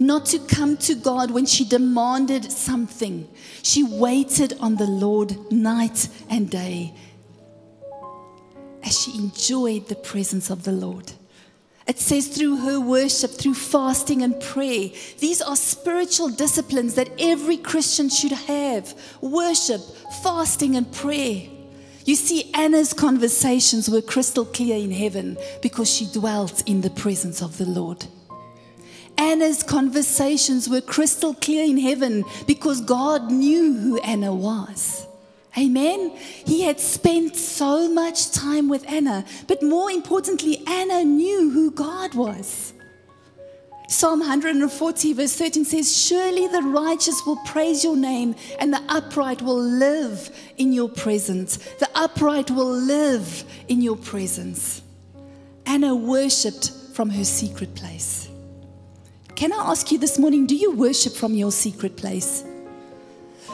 not 0.00 0.26
to 0.26 0.38
come 0.38 0.76
to 0.78 0.94
God 0.94 1.30
when 1.30 1.46
she 1.46 1.64
demanded 1.64 2.50
something. 2.50 3.28
She 3.62 3.82
waited 3.82 4.54
on 4.60 4.76
the 4.76 4.86
Lord 4.86 5.52
night 5.52 6.08
and 6.28 6.50
day 6.50 6.94
as 8.82 9.00
she 9.00 9.16
enjoyed 9.16 9.88
the 9.88 9.94
presence 9.94 10.50
of 10.50 10.64
the 10.64 10.72
Lord. 10.72 11.12
It 11.86 11.98
says 11.98 12.28
through 12.28 12.56
her 12.58 12.80
worship, 12.80 13.30
through 13.30 13.54
fasting 13.54 14.22
and 14.22 14.40
prayer. 14.40 14.88
These 15.18 15.42
are 15.42 15.56
spiritual 15.56 16.30
disciplines 16.30 16.94
that 16.94 17.10
every 17.18 17.58
Christian 17.58 18.08
should 18.08 18.32
have 18.32 18.98
worship, 19.20 19.82
fasting, 20.22 20.76
and 20.76 20.90
prayer. 20.90 21.48
You 22.06 22.16
see, 22.16 22.50
Anna's 22.52 22.92
conversations 22.92 23.88
were 23.88 24.02
crystal 24.02 24.44
clear 24.44 24.76
in 24.76 24.90
heaven 24.90 25.36
because 25.62 25.90
she 25.90 26.06
dwelt 26.06 26.62
in 26.66 26.80
the 26.80 26.90
presence 26.90 27.42
of 27.42 27.58
the 27.58 27.66
Lord. 27.66 28.06
Anna's 29.16 29.62
conversations 29.62 30.68
were 30.68 30.80
crystal 30.80 31.34
clear 31.34 31.64
in 31.64 31.78
heaven 31.78 32.24
because 32.46 32.80
God 32.80 33.30
knew 33.30 33.74
who 33.74 33.98
Anna 34.00 34.34
was. 34.34 35.06
Amen. 35.56 36.10
He 36.44 36.62
had 36.62 36.80
spent 36.80 37.36
so 37.36 37.88
much 37.88 38.32
time 38.32 38.68
with 38.68 38.84
Anna, 38.88 39.24
but 39.46 39.62
more 39.62 39.90
importantly, 39.90 40.62
Anna 40.66 41.04
knew 41.04 41.50
who 41.50 41.70
God 41.70 42.14
was. 42.14 42.72
Psalm 43.86 44.20
140, 44.20 45.12
verse 45.12 45.36
13 45.36 45.64
says, 45.64 45.96
Surely 45.96 46.48
the 46.48 46.62
righteous 46.62 47.24
will 47.26 47.36
praise 47.44 47.84
your 47.84 47.96
name, 47.96 48.34
and 48.58 48.72
the 48.72 48.82
upright 48.88 49.42
will 49.42 49.60
live 49.60 50.30
in 50.56 50.72
your 50.72 50.88
presence. 50.88 51.58
The 51.78 51.88
upright 51.94 52.50
will 52.50 52.72
live 52.72 53.44
in 53.68 53.80
your 53.80 53.96
presence. 53.96 54.82
Anna 55.66 55.94
worshipped 55.94 56.72
from 56.94 57.10
her 57.10 57.24
secret 57.24 57.74
place. 57.74 58.23
Can 59.44 59.52
I 59.52 59.70
ask 59.72 59.92
you 59.92 59.98
this 59.98 60.18
morning, 60.18 60.46
do 60.46 60.56
you 60.56 60.72
worship 60.72 61.12
from 61.12 61.34
your 61.34 61.52
secret 61.52 61.98
place? 61.98 62.44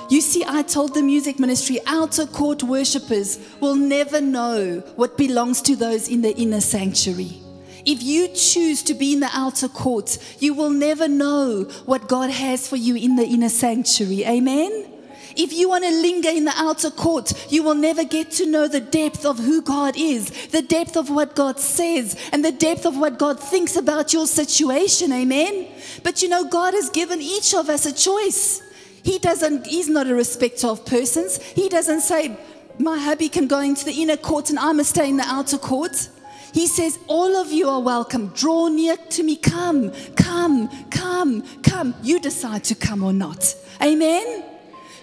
You 0.08 0.20
see, 0.20 0.44
I 0.46 0.62
told 0.62 0.94
the 0.94 1.02
music 1.02 1.40
ministry 1.40 1.80
outer 1.84 2.26
court 2.26 2.62
worshippers 2.62 3.40
will 3.58 3.74
never 3.74 4.20
know 4.20 4.84
what 4.94 5.18
belongs 5.18 5.60
to 5.62 5.74
those 5.74 6.08
in 6.08 6.22
the 6.22 6.32
inner 6.36 6.60
sanctuary. 6.60 7.42
If 7.84 8.04
you 8.04 8.28
choose 8.28 8.84
to 8.84 8.94
be 8.94 9.14
in 9.14 9.18
the 9.18 9.30
outer 9.32 9.66
court, 9.66 10.16
you 10.38 10.54
will 10.54 10.70
never 10.70 11.08
know 11.08 11.64
what 11.86 12.06
God 12.06 12.30
has 12.30 12.68
for 12.68 12.76
you 12.76 12.94
in 12.94 13.16
the 13.16 13.26
inner 13.26 13.48
sanctuary. 13.48 14.24
Amen? 14.24 14.89
If 15.36 15.52
you 15.52 15.68
want 15.68 15.84
to 15.84 15.90
linger 15.90 16.28
in 16.28 16.44
the 16.44 16.54
outer 16.56 16.90
court, 16.90 17.32
you 17.50 17.62
will 17.62 17.74
never 17.74 18.04
get 18.04 18.30
to 18.32 18.46
know 18.46 18.68
the 18.68 18.80
depth 18.80 19.24
of 19.24 19.38
who 19.38 19.62
God 19.62 19.96
is, 19.96 20.30
the 20.48 20.62
depth 20.62 20.96
of 20.96 21.10
what 21.10 21.34
God 21.34 21.58
says, 21.58 22.16
and 22.32 22.44
the 22.44 22.52
depth 22.52 22.86
of 22.86 22.96
what 22.98 23.18
God 23.18 23.38
thinks 23.38 23.76
about 23.76 24.12
your 24.12 24.26
situation. 24.26 25.12
Amen? 25.12 25.68
But 26.02 26.22
you 26.22 26.28
know, 26.28 26.44
God 26.44 26.74
has 26.74 26.90
given 26.90 27.20
each 27.20 27.54
of 27.54 27.68
us 27.68 27.86
a 27.86 27.92
choice. 27.92 28.62
He 29.02 29.18
doesn't, 29.18 29.66
he's 29.66 29.88
not 29.88 30.06
a 30.06 30.14
respecter 30.14 30.66
of 30.66 30.84
persons. 30.84 31.40
He 31.42 31.68
doesn't 31.68 32.00
say, 32.00 32.36
my 32.78 32.98
hubby 32.98 33.28
can 33.28 33.46
go 33.46 33.60
into 33.60 33.84
the 33.84 34.02
inner 34.02 34.16
court 34.16 34.50
and 34.50 34.58
I 34.58 34.72
must 34.72 34.90
stay 34.90 35.08
in 35.08 35.16
the 35.16 35.26
outer 35.26 35.58
court. 35.58 36.08
He 36.52 36.66
says, 36.66 36.98
All 37.06 37.36
of 37.36 37.52
you 37.52 37.68
are 37.68 37.80
welcome. 37.80 38.28
Draw 38.28 38.68
near 38.68 38.96
to 38.96 39.22
me. 39.22 39.36
Come, 39.36 39.92
come, 40.16 40.68
come, 40.90 41.42
come. 41.62 41.94
You 42.02 42.18
decide 42.18 42.64
to 42.64 42.74
come 42.74 43.02
or 43.02 43.12
not. 43.12 43.54
Amen. 43.80 44.49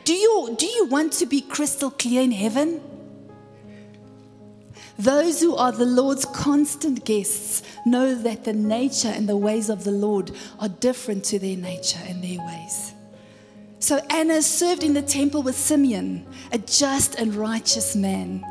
Do 0.08 0.14
you, 0.14 0.56
do 0.58 0.66
you 0.66 0.86
want 0.86 1.12
to 1.20 1.26
be 1.26 1.42
crystal 1.42 1.92
clear 1.92 2.22
in 2.22 2.32
heaven? 2.32 2.80
Those 4.98 5.42
who 5.42 5.58
are 5.58 5.74
the 5.74 5.84
Lord's 5.84 6.24
constant 6.24 7.04
guests 7.04 7.62
know 7.86 8.16
that 8.16 8.46
the 8.46 8.54
nature 8.54 9.10
and 9.10 9.28
the 9.28 9.36
ways 9.36 9.70
of 9.70 9.84
the 9.84 9.92
Lord 9.92 10.32
are 10.62 10.70
different 10.70 11.26
to 11.26 11.40
their 11.40 11.58
nature 11.58 12.00
and 12.08 12.24
their 12.24 12.40
ways. 12.40 12.94
So 13.80 13.98
Anna 14.10 14.42
served 14.44 14.82
in 14.82 14.94
the 14.94 15.02
temple 15.02 15.44
with 15.44 15.58
Simeon, 15.58 16.26
a 16.54 16.58
just 16.58 17.16
and 17.16 17.36
righteous 17.36 17.94
man. 17.94 18.46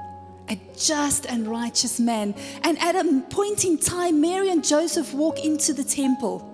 A 0.50 0.60
just 0.76 1.24
and 1.24 1.48
righteous 1.48 1.98
man. 1.98 2.34
And 2.64 2.78
at 2.82 2.96
a 2.96 3.22
point 3.30 3.64
in 3.64 3.78
time, 3.78 4.20
Mary 4.20 4.50
and 4.50 4.62
Joseph 4.62 5.14
walk 5.14 5.42
into 5.42 5.72
the 5.72 5.84
temple. 5.84 6.52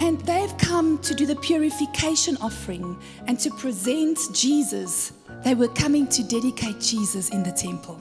And 0.00 0.20
they've 0.20 0.56
come 0.58 0.98
to 0.98 1.14
do 1.14 1.26
the 1.26 1.36
purification 1.36 2.36
offering 2.40 2.96
and 3.26 3.38
to 3.40 3.50
present 3.50 4.18
Jesus. 4.32 5.12
They 5.44 5.54
were 5.54 5.68
coming 5.68 6.06
to 6.08 6.22
dedicate 6.22 6.80
Jesus 6.80 7.30
in 7.30 7.42
the 7.42 7.52
temple. 7.52 8.00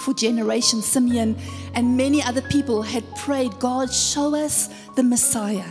For 0.00 0.14
generations, 0.14 0.86
Simeon 0.86 1.36
and 1.74 1.96
many 1.96 2.22
other 2.22 2.42
people 2.42 2.82
had 2.82 3.04
prayed, 3.16 3.58
God, 3.58 3.92
show 3.92 4.34
us 4.34 4.68
the 4.94 5.02
Messiah 5.02 5.70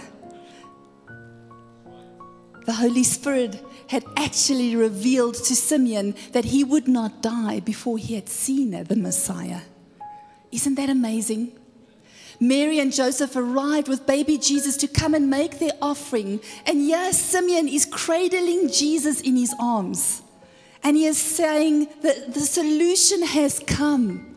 the 2.68 2.74
Holy 2.74 3.04
Spirit 3.04 3.66
had 3.88 4.04
actually 4.18 4.76
revealed 4.76 5.36
to 5.36 5.56
Simeon 5.56 6.14
that 6.34 6.44
he 6.44 6.66
would 6.66 6.86
not 6.86 7.22
die 7.22 7.62
before 7.62 7.98
he 7.98 8.14
had 8.14 8.28
seen 8.28 8.72
the 8.72 8.96
Messiah. 8.98 9.62
Isn't 10.52 10.76
that 10.76 10.90
amazing? 10.90 11.58
Mary 12.40 12.80
and 12.80 12.94
Joseph 12.94 13.36
arrived 13.36 13.88
with 13.88 14.06
baby 14.06 14.38
Jesus 14.38 14.78
to 14.78 14.88
come 14.88 15.14
and 15.14 15.30
make 15.30 15.60
their 15.60 15.72
offering. 15.82 16.40
And 16.66 16.88
yes, 16.88 17.20
Simeon 17.20 17.68
is 17.68 17.86
cradling 17.86 18.70
Jesus 18.70 19.22
in 19.22 19.36
his 19.36 19.54
arms. 19.60 20.22
And 20.84 20.96
he 20.96 21.06
is 21.06 21.18
saying 21.18 21.88
that 22.02 22.34
the 22.34 22.42
solution 22.42 23.24
has 23.24 23.60
come. 23.60 24.36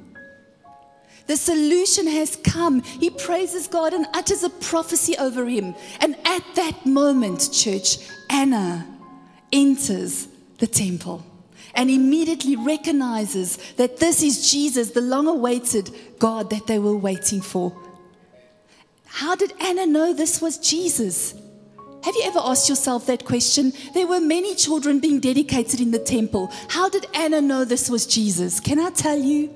The 1.26 1.36
solution 1.36 2.06
has 2.06 2.36
come. 2.36 2.82
He 2.82 3.10
praises 3.10 3.68
God 3.68 3.92
and 3.92 4.06
utters 4.14 4.42
a 4.42 4.50
prophecy 4.50 5.16
over 5.16 5.46
him. 5.46 5.74
And 6.00 6.16
at 6.24 6.42
that 6.56 6.86
moment, 6.86 7.50
church, 7.52 7.98
Anna 8.28 8.86
enters 9.52 10.26
the 10.58 10.66
temple 10.66 11.24
and 11.74 11.90
immediately 11.90 12.56
recognizes 12.56 13.58
that 13.74 13.98
this 13.98 14.22
is 14.22 14.50
Jesus, 14.50 14.90
the 14.90 15.00
long 15.00 15.28
awaited 15.28 15.90
God 16.18 16.50
that 16.50 16.66
they 16.66 16.78
were 16.78 16.96
waiting 16.96 17.40
for. 17.40 17.72
How 19.12 19.34
did 19.34 19.52
Anna 19.60 19.86
know 19.86 20.14
this 20.14 20.40
was 20.40 20.56
Jesus? 20.56 21.34
Have 22.04 22.14
you 22.14 22.22
ever 22.24 22.38
asked 22.42 22.68
yourself 22.68 23.06
that 23.06 23.24
question? 23.24 23.72
There 23.92 24.06
were 24.06 24.20
many 24.20 24.54
children 24.54 25.00
being 25.00 25.20
dedicated 25.20 25.80
in 25.80 25.90
the 25.90 25.98
temple. 25.98 26.50
How 26.68 26.88
did 26.88 27.06
Anna 27.12 27.40
know 27.40 27.64
this 27.64 27.90
was 27.90 28.06
Jesus? 28.06 28.60
Can 28.60 28.78
I 28.78 28.90
tell 28.90 29.18
you? 29.18 29.52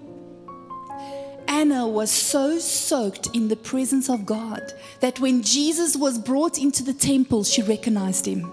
Anna 1.47 1.87
was 1.87 2.11
so 2.11 2.59
soaked 2.59 3.29
in 3.33 3.49
the 3.49 3.57
presence 3.57 4.11
of 4.11 4.27
God 4.27 4.73
that 5.01 5.21
when 5.21 5.43
Jesus 5.43 5.97
was 5.97 6.19
brought 6.19 6.59
into 6.59 6.83
the 6.83 6.93
temple, 6.93 7.45
she 7.45 7.63
recognized 7.63 8.27
him. 8.27 8.51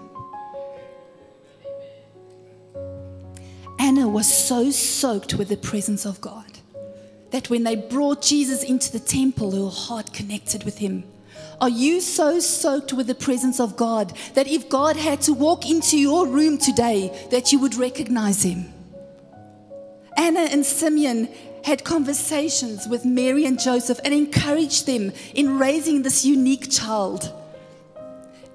Anna 3.78 4.08
was 4.08 4.32
so 4.32 4.70
soaked 4.70 5.34
with 5.34 5.48
the 5.48 5.56
presence 5.56 6.06
of 6.06 6.20
God 6.20 6.51
that 7.32 7.50
when 7.50 7.64
they 7.64 7.74
brought 7.74 8.22
Jesus 8.22 8.62
into 8.62 8.92
the 8.92 9.00
temple, 9.00 9.50
her 9.50 9.70
heart 9.70 10.12
connected 10.12 10.64
with 10.64 10.78
him. 10.78 11.04
Are 11.60 11.68
you 11.68 12.00
so 12.00 12.40
soaked 12.40 12.92
with 12.92 13.06
the 13.06 13.14
presence 13.14 13.60
of 13.60 13.76
God 13.76 14.16
that 14.34 14.48
if 14.48 14.68
God 14.68 14.96
had 14.96 15.20
to 15.22 15.32
walk 15.32 15.68
into 15.68 15.98
your 15.98 16.26
room 16.26 16.58
today, 16.58 17.26
that 17.30 17.52
you 17.52 17.58
would 17.60 17.74
recognize 17.74 18.42
him? 18.42 18.72
Anna 20.16 20.40
and 20.40 20.64
Simeon 20.64 21.28
had 21.64 21.84
conversations 21.84 22.86
with 22.88 23.04
Mary 23.04 23.44
and 23.44 23.58
Joseph 23.58 24.00
and 24.04 24.12
encouraged 24.12 24.86
them 24.86 25.12
in 25.34 25.58
raising 25.58 26.02
this 26.02 26.24
unique 26.24 26.70
child. 26.70 27.32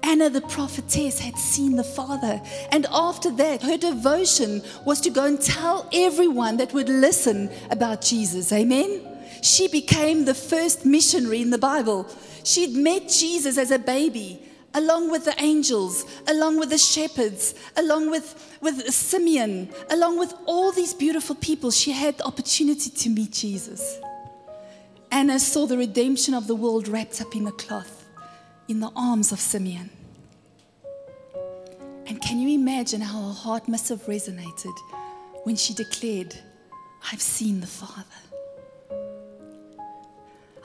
Anna 0.08 0.30
the 0.30 0.40
prophetess 0.40 1.18
had 1.18 1.36
seen 1.36 1.76
the 1.76 1.84
Father, 1.84 2.40
and 2.72 2.86
after 2.90 3.30
that, 3.32 3.62
her 3.62 3.76
devotion 3.76 4.62
was 4.86 5.02
to 5.02 5.10
go 5.10 5.26
and 5.26 5.38
tell 5.38 5.86
everyone 5.92 6.56
that 6.56 6.72
would 6.72 6.88
listen 6.88 7.50
about 7.70 8.00
Jesus. 8.00 8.50
Amen? 8.50 9.02
She 9.42 9.68
became 9.68 10.24
the 10.24 10.32
first 10.32 10.86
missionary 10.86 11.42
in 11.42 11.50
the 11.50 11.58
Bible. 11.58 12.08
She'd 12.42 12.74
met 12.74 13.10
Jesus 13.10 13.58
as 13.58 13.70
a 13.70 13.78
baby, 13.78 14.40
along 14.72 15.10
with 15.10 15.26
the 15.26 15.38
angels, 15.42 16.06
along 16.26 16.58
with 16.58 16.70
the 16.70 16.78
shepherds, 16.78 17.54
along 17.76 18.10
with, 18.10 18.56
with 18.62 18.88
Simeon, 18.88 19.68
along 19.90 20.18
with 20.18 20.32
all 20.46 20.72
these 20.72 20.94
beautiful 20.94 21.36
people. 21.36 21.70
She 21.70 21.92
had 21.92 22.16
the 22.16 22.24
opportunity 22.24 22.88
to 22.88 23.10
meet 23.10 23.32
Jesus. 23.32 23.98
Anna 25.12 25.38
saw 25.38 25.66
the 25.66 25.76
redemption 25.76 26.32
of 26.32 26.46
the 26.46 26.54
world 26.54 26.88
wrapped 26.88 27.20
up 27.20 27.36
in 27.36 27.46
a 27.46 27.52
cloth 27.52 28.06
in 28.68 28.80
the 28.80 28.90
arms 28.96 29.32
of 29.32 29.38
Simeon. 29.38 29.90
And 32.08 32.22
can 32.22 32.38
you 32.38 32.48
imagine 32.58 33.02
how 33.02 33.20
her 33.20 33.34
heart 33.34 33.68
must 33.68 33.90
have 33.90 34.00
resonated 34.06 34.74
when 35.44 35.56
she 35.56 35.74
declared, 35.74 36.34
I've 37.12 37.20
seen 37.20 37.60
the 37.60 37.66
Father? 37.66 38.04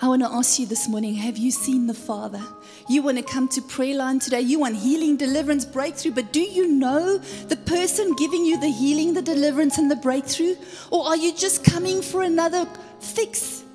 I 0.02 0.08
want 0.08 0.22
to 0.22 0.30
ask 0.30 0.58
you 0.58 0.66
this 0.66 0.88
morning 0.88 1.16
have 1.16 1.38
you 1.38 1.52
seen 1.52 1.86
the 1.86 1.94
Father? 1.94 2.42
You 2.88 3.02
want 3.02 3.18
to 3.18 3.24
come 3.24 3.50
to 3.50 3.62
prayer 3.62 3.96
line 3.96 4.20
today, 4.20 4.40
you 4.40 4.60
want 4.60 4.78
healing, 4.78 5.18
deliverance, 5.18 5.66
breakthrough, 5.66 6.14
but 6.14 6.32
do 6.32 6.40
you 6.42 6.68
know 6.68 7.18
the 7.18 7.58
person 7.58 8.16
giving 8.16 8.46
you 8.46 8.58
the 8.60 8.72
healing, 8.72 9.14
the 9.14 9.22
deliverance, 9.22 9.78
and 9.78 9.92
the 9.92 9.98
breakthrough? 9.98 10.56
Or 10.92 11.06
are 11.08 11.18
you 11.18 11.34
just 11.34 11.66
coming 11.66 12.02
for 12.02 12.24
another 12.24 12.66
fix? 13.02 13.66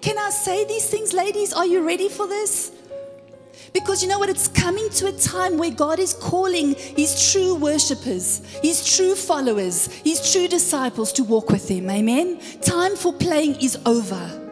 Can 0.00 0.16
I 0.16 0.30
say 0.30 0.64
these 0.64 0.88
things, 0.88 1.12
ladies? 1.12 1.52
Are 1.52 1.66
you 1.66 1.86
ready 1.86 2.08
for 2.08 2.26
this? 2.26 2.72
Because 3.72 4.02
you 4.02 4.08
know 4.08 4.18
what? 4.18 4.28
It's 4.28 4.48
coming 4.48 4.88
to 4.90 5.06
a 5.08 5.12
time 5.12 5.58
where 5.58 5.70
God 5.70 5.98
is 5.98 6.14
calling 6.14 6.74
His 6.74 7.32
true 7.32 7.54
worshippers, 7.54 8.42
His 8.62 8.96
true 8.96 9.14
followers, 9.14 9.86
His 10.04 10.32
true 10.32 10.48
disciples 10.48 11.12
to 11.14 11.24
walk 11.24 11.50
with 11.50 11.68
Him. 11.68 11.90
Amen? 11.90 12.40
Time 12.60 12.96
for 12.96 13.12
playing 13.12 13.56
is 13.56 13.78
over. 13.86 14.44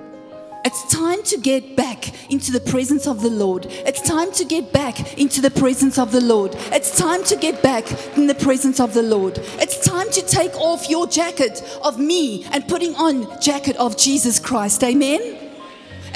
It's 0.66 0.92
time 0.92 1.22
to 1.22 1.38
get 1.38 1.76
back 1.76 2.12
into 2.28 2.50
the 2.50 2.58
presence 2.58 3.06
of 3.06 3.22
the 3.22 3.30
Lord. 3.30 3.66
It's 3.68 4.00
time 4.00 4.32
to 4.32 4.44
get 4.44 4.72
back 4.72 5.16
into 5.16 5.40
the 5.40 5.50
presence 5.50 5.96
of 5.96 6.10
the 6.10 6.20
Lord. 6.20 6.56
It's 6.72 6.98
time 6.98 7.22
to 7.26 7.36
get 7.36 7.62
back 7.62 7.88
in 8.16 8.26
the 8.26 8.34
presence 8.34 8.80
of 8.80 8.92
the 8.92 9.02
Lord. 9.02 9.38
It's 9.60 9.84
time 9.86 10.10
to 10.10 10.22
take 10.22 10.52
off 10.56 10.90
your 10.90 11.06
jacket 11.06 11.62
of 11.84 12.00
me 12.00 12.44
and 12.46 12.66
putting 12.66 12.96
on 12.96 13.40
jacket 13.40 13.76
of 13.76 13.96
Jesus 13.96 14.40
Christ. 14.40 14.82
Amen. 14.82 15.45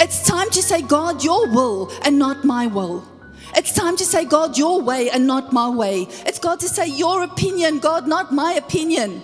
It's 0.02 0.22
time 0.26 0.48
to 0.50 0.62
say, 0.62 0.80
God, 0.80 1.22
your 1.22 1.46
will 1.48 1.92
and 2.02 2.18
not 2.18 2.42
my 2.42 2.66
will. 2.66 3.06
It's 3.54 3.74
time 3.74 3.98
to 3.98 4.04
say, 4.04 4.24
God, 4.24 4.56
your 4.56 4.80
way 4.80 5.10
and 5.10 5.26
not 5.26 5.52
my 5.52 5.68
way. 5.68 6.06
It's 6.24 6.38
God 6.38 6.58
to 6.60 6.68
say, 6.68 6.86
your 6.86 7.22
opinion, 7.22 7.80
God, 7.80 8.08
not 8.08 8.32
my 8.32 8.54
opinion. 8.54 9.22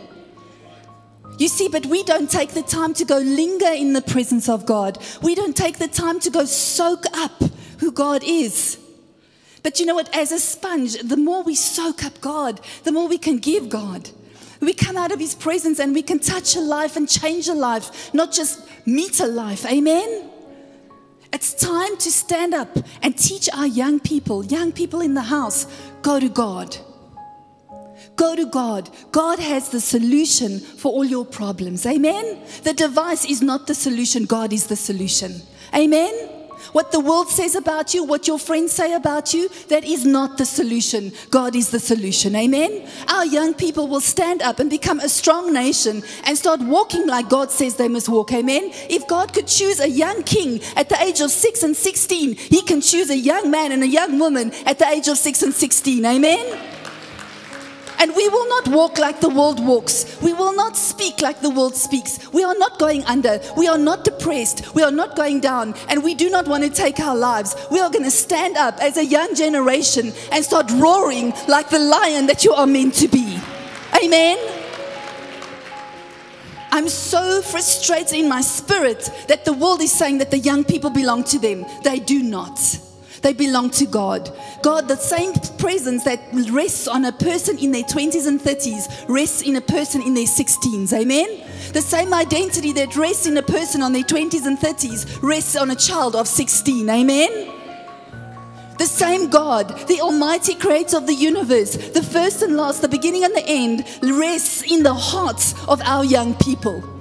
You 1.38 1.48
see, 1.48 1.68
but 1.68 1.86
we 1.86 2.02
don't 2.02 2.30
take 2.30 2.50
the 2.50 2.62
time 2.62 2.92
to 2.94 3.06
go 3.06 3.16
linger 3.16 3.68
in 3.68 3.94
the 3.94 4.02
presence 4.02 4.50
of 4.50 4.66
God. 4.66 4.98
We 5.22 5.34
don't 5.34 5.56
take 5.56 5.78
the 5.78 5.88
time 5.88 6.20
to 6.20 6.30
go 6.30 6.44
soak 6.44 7.06
up 7.14 7.42
who 7.78 7.90
God 7.90 8.22
is. 8.22 8.78
But 9.62 9.80
you 9.80 9.86
know 9.86 9.94
what? 9.94 10.14
As 10.14 10.30
a 10.30 10.38
sponge, 10.38 10.98
the 11.00 11.16
more 11.16 11.42
we 11.42 11.54
soak 11.54 12.04
up 12.04 12.20
God, 12.20 12.60
the 12.84 12.92
more 12.92 13.08
we 13.08 13.18
can 13.18 13.38
give 13.38 13.70
God. 13.70 14.10
We 14.60 14.74
come 14.74 14.98
out 14.98 15.10
of 15.10 15.20
His 15.20 15.34
presence 15.34 15.78
and 15.78 15.94
we 15.94 16.02
can 16.02 16.18
touch 16.18 16.54
a 16.54 16.60
life 16.60 16.96
and 16.96 17.08
change 17.08 17.48
a 17.48 17.54
life, 17.54 18.12
not 18.12 18.30
just 18.30 18.68
meet 18.86 19.20
a 19.20 19.26
life. 19.26 19.64
Amen? 19.64 20.35
It's 21.32 21.54
time 21.54 21.96
to 21.98 22.10
stand 22.10 22.54
up 22.54 22.68
and 23.02 23.16
teach 23.16 23.48
our 23.52 23.66
young 23.66 24.00
people, 24.00 24.44
young 24.44 24.72
people 24.72 25.00
in 25.00 25.14
the 25.14 25.22
house, 25.22 25.66
go 26.02 26.20
to 26.20 26.28
God. 26.28 26.76
Go 28.16 28.34
to 28.34 28.46
God. 28.46 28.88
God 29.12 29.38
has 29.38 29.68
the 29.68 29.80
solution 29.80 30.58
for 30.58 30.92
all 30.92 31.04
your 31.04 31.24
problems. 31.24 31.84
Amen. 31.84 32.42
The 32.62 32.72
device 32.72 33.24
is 33.24 33.42
not 33.42 33.66
the 33.66 33.74
solution, 33.74 34.24
God 34.24 34.52
is 34.52 34.66
the 34.66 34.76
solution. 34.76 35.42
Amen. 35.74 36.35
What 36.76 36.92
the 36.92 37.00
world 37.00 37.30
says 37.30 37.54
about 37.54 37.94
you, 37.94 38.04
what 38.04 38.28
your 38.28 38.38
friends 38.38 38.72
say 38.72 38.92
about 38.92 39.32
you, 39.32 39.48
that 39.68 39.82
is 39.82 40.04
not 40.04 40.36
the 40.36 40.44
solution. 40.44 41.10
God 41.30 41.56
is 41.56 41.70
the 41.70 41.80
solution. 41.80 42.36
Amen. 42.36 42.86
Our 43.08 43.24
young 43.24 43.54
people 43.54 43.88
will 43.88 44.02
stand 44.02 44.42
up 44.42 44.58
and 44.58 44.68
become 44.68 45.00
a 45.00 45.08
strong 45.08 45.54
nation 45.54 46.02
and 46.24 46.36
start 46.36 46.60
walking 46.60 47.06
like 47.06 47.30
God 47.30 47.50
says 47.50 47.76
they 47.76 47.88
must 47.88 48.10
walk. 48.10 48.30
Amen. 48.34 48.72
If 48.90 49.08
God 49.08 49.32
could 49.32 49.46
choose 49.46 49.80
a 49.80 49.88
young 49.88 50.22
king 50.24 50.60
at 50.76 50.90
the 50.90 51.02
age 51.02 51.22
of 51.22 51.30
6 51.30 51.62
and 51.62 51.74
16, 51.74 52.34
he 52.34 52.60
can 52.60 52.82
choose 52.82 53.08
a 53.08 53.16
young 53.16 53.50
man 53.50 53.72
and 53.72 53.82
a 53.82 53.88
young 53.88 54.18
woman 54.18 54.52
at 54.66 54.78
the 54.78 54.86
age 54.86 55.08
of 55.08 55.16
6 55.16 55.44
and 55.44 55.54
16. 55.54 56.04
Amen. 56.04 56.75
And 57.98 58.14
we 58.14 58.28
will 58.28 58.48
not 58.48 58.68
walk 58.68 58.98
like 58.98 59.20
the 59.20 59.28
world 59.28 59.64
walks. 59.64 60.20
We 60.20 60.32
will 60.32 60.54
not 60.54 60.76
speak 60.76 61.20
like 61.22 61.40
the 61.40 61.50
world 61.50 61.74
speaks. 61.74 62.32
We 62.32 62.44
are 62.44 62.56
not 62.58 62.78
going 62.78 63.04
under. 63.04 63.40
We 63.56 63.68
are 63.68 63.78
not 63.78 64.04
depressed. 64.04 64.74
We 64.74 64.82
are 64.82 64.90
not 64.90 65.16
going 65.16 65.40
down. 65.40 65.74
And 65.88 66.04
we 66.04 66.14
do 66.14 66.28
not 66.30 66.46
want 66.46 66.64
to 66.64 66.70
take 66.70 67.00
our 67.00 67.16
lives. 67.16 67.56
We 67.70 67.80
are 67.80 67.90
going 67.90 68.04
to 68.04 68.10
stand 68.10 68.56
up 68.56 68.78
as 68.80 68.96
a 68.96 69.04
young 69.04 69.34
generation 69.34 70.12
and 70.32 70.44
start 70.44 70.70
roaring 70.72 71.32
like 71.48 71.70
the 71.70 71.78
lion 71.78 72.26
that 72.26 72.44
you 72.44 72.52
are 72.52 72.66
meant 72.66 72.94
to 72.94 73.08
be. 73.08 73.38
Amen. 74.02 74.38
I'm 76.76 76.88
so 76.90 77.40
frustrated 77.40 78.12
in 78.12 78.28
my 78.28 78.42
spirit 78.42 79.10
that 79.28 79.46
the 79.46 79.52
world 79.54 79.80
is 79.80 79.92
saying 79.92 80.18
that 80.18 80.30
the 80.30 80.38
young 80.38 80.62
people 80.62 80.90
belong 80.90 81.24
to 81.24 81.38
them. 81.38 81.64
They 81.82 82.00
do 82.00 82.22
not. 82.22 82.60
They 83.26 83.32
belong 83.32 83.70
to 83.70 83.86
God. 83.86 84.30
God, 84.62 84.86
the 84.86 84.94
same 84.94 85.32
presence 85.58 86.04
that 86.04 86.20
rests 86.48 86.86
on 86.86 87.04
a 87.06 87.10
person 87.10 87.58
in 87.58 87.72
their 87.72 87.82
20s 87.82 88.24
and 88.24 88.40
30s 88.40 89.04
rests 89.08 89.42
in 89.42 89.56
a 89.56 89.60
person 89.60 90.00
in 90.00 90.14
their 90.14 90.26
16s. 90.26 90.92
Amen? 90.92 91.42
The 91.72 91.80
same 91.80 92.14
identity 92.14 92.72
that 92.74 92.94
rests 92.94 93.26
in 93.26 93.36
a 93.36 93.42
person 93.42 93.82
on 93.82 93.92
their 93.92 94.04
20s 94.04 94.46
and 94.46 94.56
30s 94.56 95.20
rests 95.22 95.56
on 95.56 95.72
a 95.72 95.74
child 95.74 96.14
of 96.14 96.28
16. 96.28 96.88
Amen? 96.88 97.52
The 98.78 98.86
same 98.86 99.28
God, 99.28 99.88
the 99.88 100.02
Almighty 100.02 100.54
Creator 100.54 100.96
of 100.96 101.08
the 101.08 101.14
universe, 101.14 101.76
the 101.76 102.04
first 102.04 102.42
and 102.42 102.56
last, 102.56 102.80
the 102.80 102.88
beginning 102.88 103.24
and 103.24 103.34
the 103.34 103.44
end, 103.44 103.84
rests 104.04 104.62
in 104.70 104.84
the 104.84 104.94
hearts 104.94 105.52
of 105.66 105.80
our 105.80 106.04
young 106.04 106.36
people. 106.36 106.95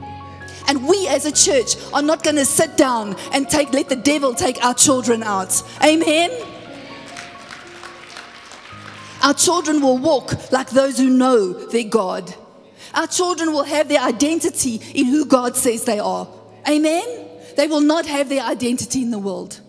And 0.67 0.88
we 0.88 1.08
as 1.08 1.25
a 1.25 1.32
church 1.32 1.75
are 1.93 2.01
not 2.01 2.23
going 2.23 2.38
to 2.38 2.45
sit 2.45 2.78
down 2.78 3.15
and 3.32 3.49
take, 3.49 3.71
let 3.71 3.89
the 3.89 3.95
devil 3.95 4.34
take 4.34 4.63
our 4.63 4.73
children 4.73 5.23
out. 5.23 5.62
Amen. 5.84 6.32
Our 9.23 9.34
children 9.34 9.82
will 9.82 9.97
walk 9.97 10.51
like 10.51 10.69
those 10.69 10.97
who 10.97 11.10
know 11.10 11.54
their 11.54 11.84
God. 11.84 12.34
Our 12.93 13.08
children 13.08 13.51
will 13.51 13.63
have 13.63 13.89
their 13.89 14.01
identity 14.01 14.80
in 14.93 15.08
who 15.08 15.25
God 15.25 15.56
says 15.56 15.84
they 15.84 15.99
are. 15.99 16.28
Amen. 16.67 17.28
They 17.58 17.67
will 17.67 17.82
not 17.82 18.06
have 18.06 18.30
their 18.30 18.43
identity 18.43 19.01
in 19.01 19.12
the 19.12 19.19
world. 19.19 19.60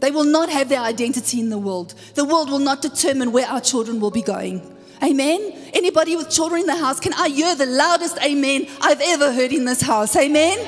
They 0.00 0.10
will 0.10 0.24
not 0.24 0.48
have 0.48 0.68
their 0.68 0.80
identity 0.80 1.38
in 1.38 1.48
the 1.48 1.58
world. 1.58 1.94
The 2.14 2.24
world 2.24 2.50
will 2.50 2.58
not 2.58 2.82
determine 2.82 3.30
where 3.30 3.46
our 3.46 3.60
children 3.60 4.00
will 4.00 4.10
be 4.10 4.22
going. 4.22 4.71
Amen. 5.02 5.52
Anybody 5.72 6.16
with 6.16 6.30
children 6.30 6.60
in 6.60 6.66
the 6.66 6.76
house, 6.76 7.00
can 7.00 7.12
I 7.14 7.28
hear 7.28 7.54
the 7.54 7.66
loudest 7.66 8.18
amen 8.22 8.66
I've 8.80 9.00
ever 9.00 9.32
heard 9.32 9.52
in 9.52 9.64
this 9.64 9.80
house? 9.80 10.14
Amen. 10.16 10.58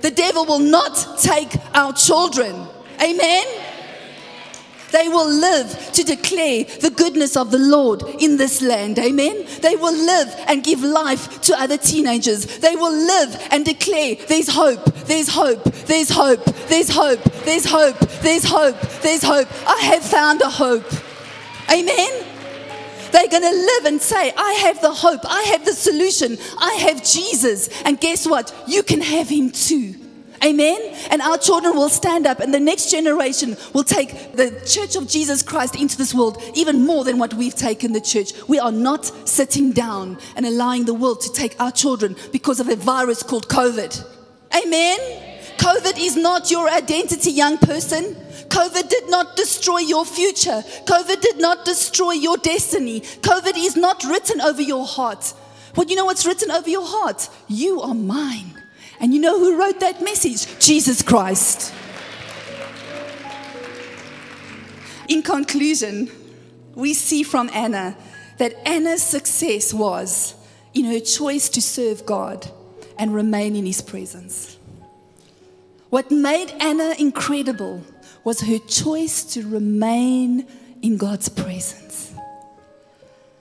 The 0.00 0.10
devil 0.10 0.46
will 0.46 0.58
not 0.58 1.18
take 1.20 1.54
our 1.74 1.92
children. 1.92 2.66
Amen. 3.00 3.44
They 4.90 5.08
will 5.08 5.28
live 5.28 5.92
to 5.92 6.02
declare 6.02 6.64
the 6.64 6.92
goodness 6.94 7.36
of 7.36 7.50
the 7.50 7.58
Lord 7.58 8.02
in 8.20 8.36
this 8.36 8.60
land. 8.60 8.98
Amen. 8.98 9.46
They 9.60 9.76
will 9.76 9.94
live 9.94 10.34
and 10.48 10.62
give 10.62 10.82
life 10.82 11.40
to 11.42 11.58
other 11.58 11.78
teenagers. 11.78 12.58
They 12.58 12.76
will 12.76 12.92
live 12.92 13.48
and 13.50 13.64
declare 13.64 14.16
there's 14.28 14.48
hope, 14.48 14.84
there's 15.06 15.28
hope, 15.28 15.64
there's 15.64 16.10
hope, 16.10 16.44
there's 16.44 16.90
hope, 16.90 17.22
there's 17.44 17.64
hope, 17.64 17.98
there's 18.22 18.44
hope, 18.44 18.80
there's 19.02 19.22
hope. 19.22 19.48
I 19.66 19.80
have 19.84 20.04
found 20.04 20.42
a 20.42 20.50
hope. 20.50 20.90
Amen. 21.70 22.31
They're 23.12 23.28
going 23.28 23.42
to 23.42 23.50
live 23.50 23.84
and 23.84 24.00
say, 24.00 24.32
I 24.36 24.52
have 24.64 24.80
the 24.80 24.92
hope, 24.92 25.20
I 25.24 25.42
have 25.52 25.64
the 25.64 25.74
solution, 25.74 26.38
I 26.58 26.74
have 26.74 27.04
Jesus. 27.04 27.68
And 27.82 28.00
guess 28.00 28.26
what? 28.26 28.54
You 28.66 28.82
can 28.82 29.00
have 29.00 29.28
him 29.28 29.50
too. 29.50 29.94
Amen. 30.44 30.80
And 31.10 31.22
our 31.22 31.38
children 31.38 31.76
will 31.76 31.88
stand 31.88 32.26
up, 32.26 32.40
and 32.40 32.52
the 32.52 32.58
next 32.58 32.90
generation 32.90 33.56
will 33.72 33.84
take 33.84 34.32
the 34.34 34.50
church 34.66 34.96
of 34.96 35.06
Jesus 35.06 35.40
Christ 35.42 35.76
into 35.76 35.96
this 35.96 36.12
world 36.12 36.42
even 36.54 36.84
more 36.84 37.04
than 37.04 37.18
what 37.18 37.32
we've 37.34 37.54
taken 37.54 37.92
the 37.92 38.00
church. 38.00 38.32
We 38.48 38.58
are 38.58 38.72
not 38.72 39.04
sitting 39.28 39.70
down 39.70 40.18
and 40.34 40.44
allowing 40.44 40.84
the 40.84 40.94
world 40.94 41.20
to 41.20 41.32
take 41.32 41.60
our 41.60 41.70
children 41.70 42.16
because 42.32 42.58
of 42.58 42.68
a 42.68 42.74
virus 42.74 43.22
called 43.22 43.48
COVID. 43.48 44.04
Amen. 44.56 44.98
COVID 45.58 45.96
is 45.96 46.16
not 46.16 46.50
your 46.50 46.68
identity, 46.68 47.30
young 47.30 47.56
person. 47.58 48.16
COVID 48.52 48.86
did 48.90 49.08
not 49.08 49.34
destroy 49.34 49.78
your 49.78 50.04
future. 50.04 50.62
COVID 50.84 51.22
did 51.22 51.38
not 51.38 51.64
destroy 51.64 52.12
your 52.12 52.36
destiny. 52.36 53.00
COVID 53.00 53.54
is 53.56 53.76
not 53.76 54.04
written 54.04 54.42
over 54.42 54.60
your 54.60 54.86
heart. 54.86 55.32
Well, 55.74 55.86
you 55.86 55.96
know 55.96 56.04
what's 56.04 56.26
written 56.26 56.50
over 56.50 56.68
your 56.68 56.86
heart? 56.86 57.30
You 57.48 57.80
are 57.80 57.94
mine. 57.94 58.62
And 59.00 59.14
you 59.14 59.20
know 59.20 59.38
who 59.38 59.58
wrote 59.58 59.80
that 59.80 60.02
message? 60.02 60.46
Jesus 60.58 61.00
Christ. 61.00 61.72
In 65.08 65.22
conclusion, 65.22 66.10
we 66.74 66.92
see 66.92 67.22
from 67.22 67.48
Anna 67.54 67.96
that 68.36 68.54
Anna's 68.68 69.02
success 69.02 69.72
was 69.72 70.34
in 70.74 70.84
her 70.84 71.00
choice 71.00 71.48
to 71.48 71.62
serve 71.62 72.04
God 72.04 72.50
and 72.98 73.14
remain 73.14 73.56
in 73.56 73.64
his 73.64 73.80
presence. 73.80 74.58
What 75.92 76.10
made 76.10 76.54
Anna 76.58 76.94
incredible 76.98 77.82
was 78.24 78.40
her 78.40 78.58
choice 78.60 79.24
to 79.34 79.46
remain 79.46 80.46
in 80.80 80.96
God's 80.96 81.28
presence. 81.28 82.14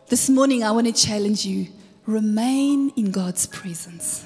This 0.10 0.30
morning, 0.30 0.62
I 0.62 0.72
want 0.72 0.86
to 0.86 0.92
challenge 0.92 1.46
you 1.46 1.68
remain 2.06 2.90
in 2.98 3.12
God's 3.12 3.46
presence. 3.46 4.26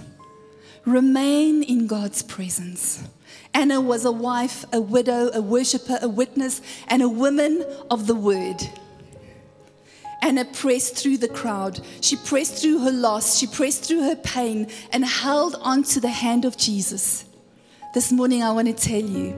Remain 0.85 1.61
in 1.61 1.85
God's 1.85 2.23
presence. 2.23 3.07
Anna 3.53 3.79
was 3.79 4.05
a 4.05 4.11
wife, 4.11 4.65
a 4.73 4.81
widow, 4.81 5.29
a 5.31 5.39
worshiper, 5.43 5.99
a 6.01 6.09
witness, 6.09 6.63
and 6.87 7.03
a 7.03 7.07
woman 7.07 7.63
of 7.91 8.07
the 8.07 8.15
word. 8.15 8.59
Anna 10.23 10.45
pressed 10.45 10.95
through 10.95 11.17
the 11.17 11.27
crowd. 11.27 11.79
She 12.01 12.15
pressed 12.15 12.59
through 12.59 12.79
her 12.79 12.91
loss. 12.91 13.37
She 13.37 13.45
pressed 13.45 13.83
through 13.83 14.01
her 14.01 14.15
pain 14.15 14.71
and 14.91 15.05
held 15.05 15.57
on 15.61 15.83
to 15.83 15.99
the 15.99 16.09
hand 16.09 16.43
of 16.43 16.57
Jesus. 16.57 17.25
This 17.95 18.11
morning, 18.11 18.43
I 18.43 18.51
want 18.51 18.67
to 18.67 18.73
tell 18.73 18.99
you 18.99 19.33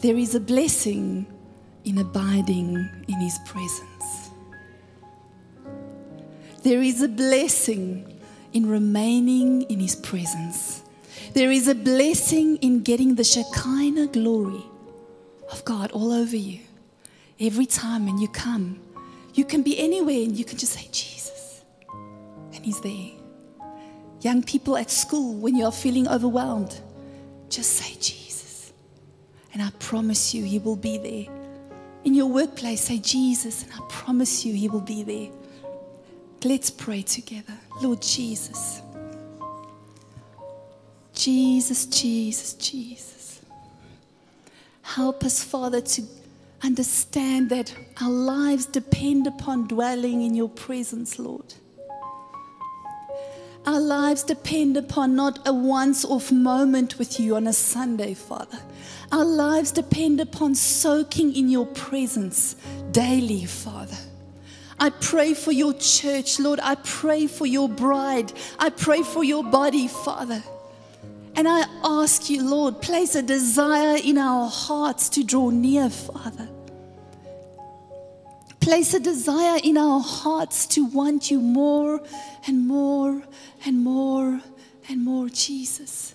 there 0.00 0.16
is 0.16 0.34
a 0.34 0.40
blessing 0.40 1.24
in 1.84 1.98
abiding 1.98 2.74
in 3.06 3.20
His 3.20 3.38
presence. 3.46 4.30
There 6.64 6.82
is 6.82 7.00
a 7.00 7.06
blessing 7.06 8.18
in 8.52 8.68
remaining 8.68 9.62
in 9.70 9.78
His 9.78 9.94
presence. 9.94 10.82
There 11.32 11.52
is 11.52 11.68
a 11.68 11.76
blessing 11.76 12.56
in 12.56 12.82
getting 12.82 13.14
the 13.14 13.22
Shekinah 13.22 14.08
glory 14.08 14.64
of 15.52 15.64
God 15.64 15.92
all 15.92 16.10
over 16.10 16.36
you. 16.36 16.58
Every 17.38 17.66
time 17.66 18.06
when 18.06 18.18
you 18.18 18.26
come, 18.26 18.80
you 19.34 19.44
can 19.44 19.62
be 19.62 19.78
anywhere 19.78 20.24
and 20.24 20.36
you 20.36 20.44
can 20.44 20.58
just 20.58 20.72
say, 20.72 20.88
Jesus. 20.90 21.62
And 22.52 22.64
He's 22.64 22.80
there. 22.80 23.12
Young 24.22 24.42
people 24.42 24.76
at 24.76 24.90
school, 24.90 25.34
when 25.34 25.54
you 25.54 25.66
are 25.66 25.70
feeling 25.70 26.08
overwhelmed, 26.08 26.80
just 27.48 27.72
say 27.72 27.94
Jesus. 28.00 28.72
And 29.52 29.62
I 29.62 29.70
promise 29.78 30.34
you, 30.34 30.44
He 30.44 30.58
will 30.58 30.76
be 30.76 30.98
there. 30.98 31.34
In 32.04 32.14
your 32.14 32.26
workplace, 32.26 32.82
say 32.82 32.98
Jesus, 32.98 33.64
and 33.64 33.72
I 33.72 33.80
promise 33.88 34.44
you, 34.44 34.54
He 34.54 34.68
will 34.68 34.80
be 34.80 35.02
there. 35.02 35.28
Let's 36.44 36.70
pray 36.70 37.02
together. 37.02 37.54
Lord 37.82 38.00
Jesus. 38.02 38.82
Jesus, 41.12 41.86
Jesus, 41.86 42.54
Jesus. 42.54 43.40
Help 44.82 45.24
us, 45.24 45.42
Father, 45.42 45.80
to 45.80 46.02
understand 46.62 47.50
that 47.50 47.74
our 48.00 48.10
lives 48.10 48.66
depend 48.66 49.26
upon 49.26 49.66
dwelling 49.66 50.22
in 50.22 50.34
your 50.34 50.48
presence, 50.48 51.18
Lord. 51.18 51.54
Our 53.68 53.80
lives 53.80 54.22
depend 54.22 54.78
upon 54.78 55.14
not 55.14 55.46
a 55.46 55.52
once 55.52 56.02
off 56.02 56.32
moment 56.32 56.98
with 56.98 57.20
you 57.20 57.36
on 57.36 57.46
a 57.46 57.52
Sunday, 57.52 58.14
Father. 58.14 58.58
Our 59.12 59.26
lives 59.26 59.72
depend 59.72 60.22
upon 60.22 60.54
soaking 60.54 61.36
in 61.36 61.50
your 61.50 61.66
presence 61.66 62.56
daily, 62.92 63.44
Father. 63.44 63.98
I 64.80 64.88
pray 64.88 65.34
for 65.34 65.52
your 65.52 65.74
church, 65.74 66.40
Lord. 66.40 66.60
I 66.62 66.76
pray 66.76 67.26
for 67.26 67.44
your 67.44 67.68
bride. 67.68 68.32
I 68.58 68.70
pray 68.70 69.02
for 69.02 69.22
your 69.22 69.44
body, 69.44 69.86
Father. 69.86 70.42
And 71.36 71.46
I 71.46 71.66
ask 71.84 72.30
you, 72.30 72.48
Lord, 72.48 72.80
place 72.80 73.16
a 73.16 73.22
desire 73.22 73.98
in 74.02 74.16
our 74.16 74.48
hearts 74.48 75.10
to 75.10 75.22
draw 75.22 75.50
near, 75.50 75.90
Father. 75.90 76.48
Place 78.68 78.92
a 78.92 79.00
desire 79.00 79.58
in 79.64 79.78
our 79.78 79.98
hearts 79.98 80.66
to 80.66 80.84
want 80.84 81.30
you 81.30 81.40
more 81.40 82.02
and 82.46 82.68
more 82.68 83.22
and 83.64 83.82
more 83.82 84.42
and 84.90 85.02
more, 85.02 85.30
Jesus. 85.30 86.14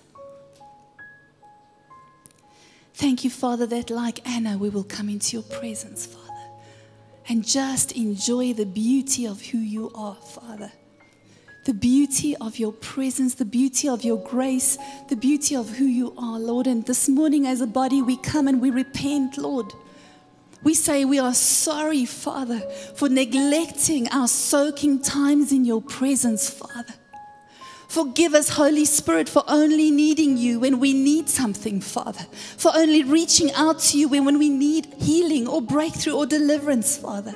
Thank 2.93 3.23
you, 3.23 3.31
Father, 3.31 3.65
that 3.65 3.89
like 3.89 4.19
Anna, 4.29 4.55
we 4.59 4.69
will 4.69 4.83
come 4.83 5.09
into 5.09 5.35
your 5.35 5.41
presence, 5.41 6.05
Father, 6.05 6.47
and 7.27 7.43
just 7.43 7.93
enjoy 7.93 8.53
the 8.53 8.67
beauty 8.67 9.25
of 9.25 9.41
who 9.41 9.57
you 9.57 9.91
are, 9.95 10.13
Father. 10.13 10.71
The 11.65 11.73
beauty 11.73 12.35
of 12.35 12.59
your 12.59 12.73
presence, 12.73 13.33
the 13.33 13.45
beauty 13.45 13.89
of 13.89 14.03
your 14.03 14.19
grace, 14.19 14.77
the 15.09 15.15
beauty 15.15 15.55
of 15.55 15.69
who 15.71 15.85
you 15.85 16.13
are, 16.19 16.37
Lord. 16.37 16.67
And 16.67 16.85
this 16.85 17.09
morning, 17.09 17.47
as 17.47 17.61
a 17.61 17.67
body, 17.67 18.03
we 18.03 18.15
come 18.15 18.47
and 18.47 18.61
we 18.61 18.69
repent, 18.69 19.39
Lord. 19.39 19.73
We 20.63 20.73
say 20.73 21.03
we 21.03 21.19
are 21.19 21.33
sorry, 21.33 22.05
Father, 22.05 22.59
for 22.95 23.09
neglecting 23.09 24.07
our 24.09 24.27
soaking 24.27 25.01
times 25.01 25.51
in 25.51 25.65
your 25.65 25.81
presence, 25.81 26.49
Father. 26.49 26.93
Forgive 27.89 28.33
us, 28.33 28.49
Holy 28.49 28.85
Spirit, 28.85 29.29
for 29.29 29.43
only 29.47 29.91
needing 29.91 30.35
you 30.35 30.59
when 30.59 30.79
we 30.79 30.93
need 30.93 31.29
something, 31.29 31.79
Father. 31.79 32.25
For 32.57 32.71
only 32.73 33.03
reaching 33.03 33.51
out 33.53 33.77
to 33.79 33.99
you 33.99 34.07
when, 34.07 34.39
we 34.39 34.49
need 34.49 34.87
healing 34.97 35.47
or 35.47 35.61
breakthrough 35.61 36.13
or 36.13 36.25
deliverance, 36.25 36.97
Father. 36.97 37.35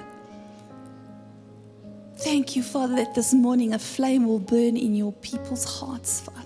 Thank 2.15 2.55
you, 2.55 2.63
Father, 2.63 2.95
that 2.95 3.13
this 3.13 3.35
morning 3.35 3.75
a 3.75 3.79
flame 3.79 4.25
will 4.25 4.39
burn 4.39 4.77
in 4.77 4.95
your 4.95 5.11
people's 5.11 5.79
hearts, 5.79 6.21
Father. 6.21 6.41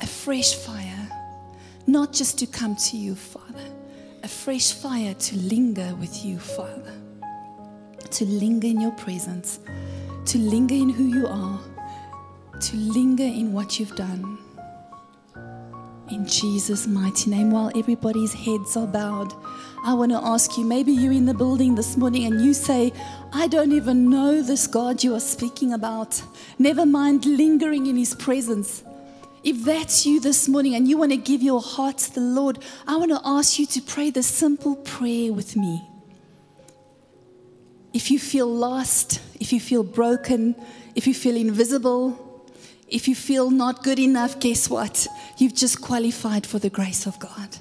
A 0.00 0.06
fresh 0.06 0.54
fire, 0.54 1.08
not 1.88 2.12
just 2.12 2.38
to 2.38 2.46
come 2.46 2.76
to 2.76 2.96
you, 2.96 3.16
Father, 3.16 3.64
a 4.22 4.28
fresh 4.28 4.72
fire 4.72 5.14
to 5.14 5.36
linger 5.36 5.94
with 5.96 6.24
you, 6.24 6.38
Father. 6.38 6.94
To 8.10 8.24
linger 8.24 8.66
in 8.66 8.80
your 8.80 8.92
presence, 8.92 9.60
to 10.26 10.38
linger 10.38 10.74
in 10.74 10.90
who 10.90 11.04
you 11.04 11.26
are 11.26 11.60
to 12.60 12.76
linger 12.76 13.24
in 13.24 13.52
what 13.52 13.80
you've 13.80 13.96
done. 13.96 14.38
In 16.10 16.26
Jesus' 16.26 16.86
mighty 16.86 17.30
name, 17.30 17.50
while 17.50 17.70
everybody's 17.74 18.34
heads 18.34 18.76
are 18.76 18.86
bowed, 18.86 19.32
I 19.84 19.94
want 19.94 20.12
to 20.12 20.18
ask 20.18 20.58
you 20.58 20.64
maybe 20.64 20.92
you're 20.92 21.12
in 21.12 21.24
the 21.24 21.32
building 21.32 21.74
this 21.74 21.96
morning 21.96 22.24
and 22.26 22.44
you 22.44 22.52
say, 22.52 22.92
I 23.32 23.46
don't 23.46 23.72
even 23.72 24.10
know 24.10 24.42
this 24.42 24.66
God 24.66 25.02
you 25.02 25.14
are 25.14 25.20
speaking 25.20 25.72
about. 25.72 26.22
Never 26.58 26.84
mind 26.84 27.24
lingering 27.24 27.86
in 27.86 27.96
his 27.96 28.14
presence. 28.14 28.82
If 29.42 29.64
that's 29.64 30.04
you 30.04 30.20
this 30.20 30.48
morning 30.48 30.74
and 30.74 30.86
you 30.86 30.98
want 30.98 31.12
to 31.12 31.16
give 31.16 31.42
your 31.42 31.62
heart 31.62 31.98
to 31.98 32.14
the 32.14 32.20
Lord, 32.20 32.58
I 32.86 32.96
want 32.96 33.10
to 33.10 33.20
ask 33.24 33.58
you 33.58 33.66
to 33.66 33.80
pray 33.80 34.10
this 34.10 34.26
simple 34.26 34.76
prayer 34.76 35.32
with 35.32 35.56
me. 35.56 35.86
If 37.92 38.10
you 38.10 38.18
feel 38.18 38.46
lost, 38.46 39.20
if 39.40 39.52
you 39.52 39.58
feel 39.60 39.82
broken, 39.82 40.54
if 40.94 41.06
you 41.06 41.14
feel 41.14 41.36
invisible, 41.36 42.46
if 42.86 43.08
you 43.08 43.14
feel 43.14 43.50
not 43.50 43.82
good 43.82 43.98
enough, 43.98 44.38
guess 44.40 44.68
what? 44.68 45.06
You've 45.38 45.54
just 45.54 45.80
qualified 45.80 46.46
for 46.46 46.58
the 46.58 46.70
grace 46.70 47.06
of 47.06 47.18
God. 47.18 47.56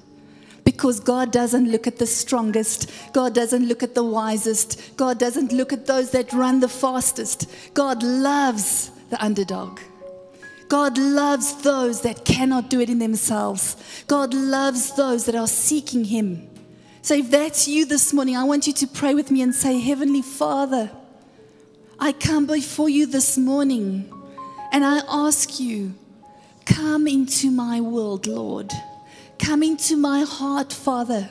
Because 0.65 0.99
God 0.99 1.31
doesn't 1.31 1.71
look 1.71 1.87
at 1.87 1.97
the 1.97 2.05
strongest. 2.05 2.91
God 3.13 3.33
doesn't 3.33 3.67
look 3.67 3.81
at 3.83 3.95
the 3.95 4.03
wisest. 4.03 4.97
God 4.97 5.17
doesn't 5.17 5.51
look 5.51 5.71
at 5.71 5.85
those 5.85 6.11
that 6.11 6.33
run 6.33 6.59
the 6.59 6.69
fastest. 6.69 7.47
God 7.73 8.03
loves 8.03 8.91
the 9.09 9.23
underdog. 9.23 9.79
God 10.69 10.99
loves 10.99 11.55
those 11.63 12.01
that 12.01 12.23
cannot 12.23 12.69
do 12.69 12.79
it 12.79 12.89
in 12.89 12.99
themselves. 12.99 13.75
God 14.07 14.33
loves 14.33 14.95
those 14.95 15.25
that 15.25 15.35
are 15.35 15.47
seeking 15.47 16.05
Him. 16.05 16.47
So 17.01 17.15
if 17.15 17.31
that's 17.31 17.67
you 17.67 17.85
this 17.85 18.13
morning, 18.13 18.37
I 18.37 18.43
want 18.43 18.67
you 18.67 18.73
to 18.73 18.87
pray 18.87 19.15
with 19.15 19.31
me 19.31 19.41
and 19.41 19.53
say, 19.53 19.79
Heavenly 19.79 20.21
Father, 20.21 20.91
I 21.99 22.11
come 22.11 22.45
before 22.45 22.87
you 22.87 23.07
this 23.07 23.37
morning 23.37 24.13
and 24.71 24.85
I 24.85 25.01
ask 25.09 25.59
you, 25.59 25.95
come 26.65 27.07
into 27.07 27.49
my 27.49 27.81
world, 27.81 28.27
Lord. 28.27 28.71
Come 29.39 29.63
into 29.63 29.97
my 29.97 30.21
heart, 30.21 30.71
Father. 30.71 31.29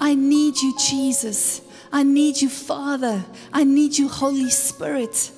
I 0.00 0.16
need 0.16 0.56
you, 0.60 0.76
Jesus. 0.76 1.62
I 1.92 2.02
need 2.02 2.42
you, 2.42 2.48
Father. 2.48 3.24
I 3.52 3.62
need 3.62 3.96
you, 3.96 4.08
Holy 4.08 4.50
Spirit. 4.50 5.30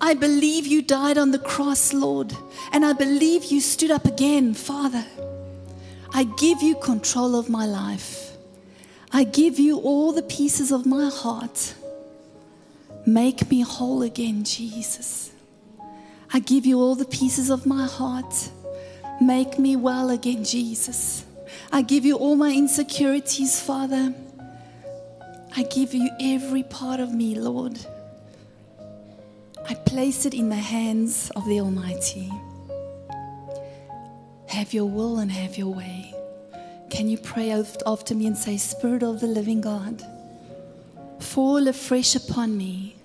I 0.00 0.14
believe 0.14 0.66
you 0.66 0.82
died 0.82 1.18
on 1.18 1.30
the 1.30 1.38
cross, 1.38 1.92
Lord. 1.92 2.34
And 2.72 2.84
I 2.84 2.92
believe 2.92 3.44
you 3.44 3.60
stood 3.60 3.90
up 3.90 4.06
again, 4.06 4.54
Father. 4.54 5.04
I 6.12 6.24
give 6.24 6.62
you 6.62 6.74
control 6.76 7.36
of 7.36 7.48
my 7.48 7.66
life. 7.66 8.32
I 9.12 9.24
give 9.24 9.58
you 9.58 9.78
all 9.78 10.12
the 10.12 10.22
pieces 10.22 10.72
of 10.72 10.86
my 10.86 11.10
heart. 11.10 11.74
Make 13.06 13.50
me 13.50 13.60
whole 13.60 14.02
again, 14.02 14.44
Jesus. 14.44 15.32
I 16.32 16.38
give 16.38 16.64
you 16.64 16.78
all 16.78 16.94
the 16.94 17.04
pieces 17.04 17.50
of 17.50 17.66
my 17.66 17.86
heart. 17.86 18.50
Make 19.20 19.58
me 19.58 19.76
well 19.76 20.10
again, 20.10 20.44
Jesus. 20.44 21.24
I 21.72 21.82
give 21.82 22.04
you 22.04 22.16
all 22.16 22.36
my 22.36 22.52
insecurities, 22.52 23.60
Father. 23.60 24.14
I 25.56 25.64
give 25.64 25.92
you 25.92 26.08
every 26.20 26.62
part 26.62 27.00
of 27.00 27.12
me, 27.12 27.34
Lord. 27.34 27.78
I 29.70 29.74
place 29.74 30.26
it 30.26 30.34
in 30.34 30.48
the 30.48 30.56
hands 30.56 31.30
of 31.36 31.46
the 31.46 31.60
Almighty. 31.60 32.28
Have 34.48 34.74
your 34.74 34.86
will 34.86 35.18
and 35.18 35.30
have 35.30 35.56
your 35.56 35.72
way. 35.72 36.12
Can 36.90 37.08
you 37.08 37.16
pray 37.16 37.52
after 37.52 38.16
me 38.16 38.26
and 38.26 38.36
say, 38.36 38.56
Spirit 38.56 39.04
of 39.04 39.20
the 39.20 39.28
living 39.28 39.60
God, 39.60 40.02
fall 41.20 41.68
afresh 41.68 42.16
upon 42.16 42.58
me. 42.58 42.96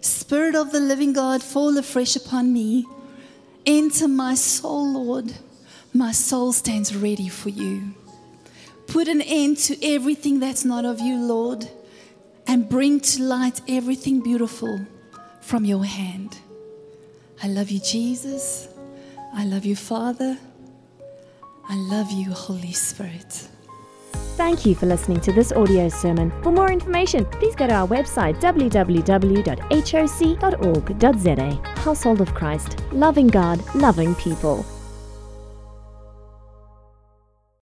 Spirit 0.00 0.56
of 0.56 0.72
the 0.72 0.80
living 0.80 1.12
God, 1.12 1.40
fall 1.40 1.78
afresh 1.78 2.16
upon 2.16 2.52
me. 2.52 2.84
Enter 3.64 4.08
my 4.08 4.34
soul, 4.34 4.94
Lord. 4.94 5.32
My 5.92 6.10
soul 6.10 6.52
stands 6.52 6.96
ready 6.96 7.28
for 7.28 7.50
you. 7.50 7.94
Put 8.88 9.06
an 9.06 9.22
end 9.22 9.58
to 9.58 9.86
everything 9.86 10.40
that's 10.40 10.64
not 10.64 10.84
of 10.84 10.98
you, 10.98 11.16
Lord, 11.16 11.68
and 12.48 12.68
bring 12.68 12.98
to 12.98 13.22
light 13.22 13.60
everything 13.68 14.20
beautiful 14.20 14.84
from 15.40 15.64
your 15.64 15.84
hand. 15.84 16.38
I 17.42 17.48
love 17.48 17.70
you, 17.70 17.80
Jesus. 17.80 18.68
I 19.34 19.44
love 19.44 19.64
you, 19.64 19.76
Father. 19.76 20.38
I 21.68 21.76
love 21.76 22.10
you, 22.10 22.30
Holy 22.32 22.72
Spirit. 22.72 23.48
Thank 24.36 24.64
you 24.64 24.74
for 24.74 24.86
listening 24.86 25.20
to 25.20 25.32
this 25.32 25.52
audio 25.52 25.88
sermon. 25.88 26.32
For 26.42 26.50
more 26.50 26.72
information, 26.72 27.24
please 27.26 27.54
go 27.54 27.66
to 27.66 27.74
our 27.74 27.86
website 27.86 28.40
www.hoc.org.za. 28.40 29.00
Household 31.80 32.20
of 32.20 32.34
Christ, 32.34 32.76
loving 32.92 33.26
God, 33.26 33.62
loving 33.74 34.14
people. 34.16 34.64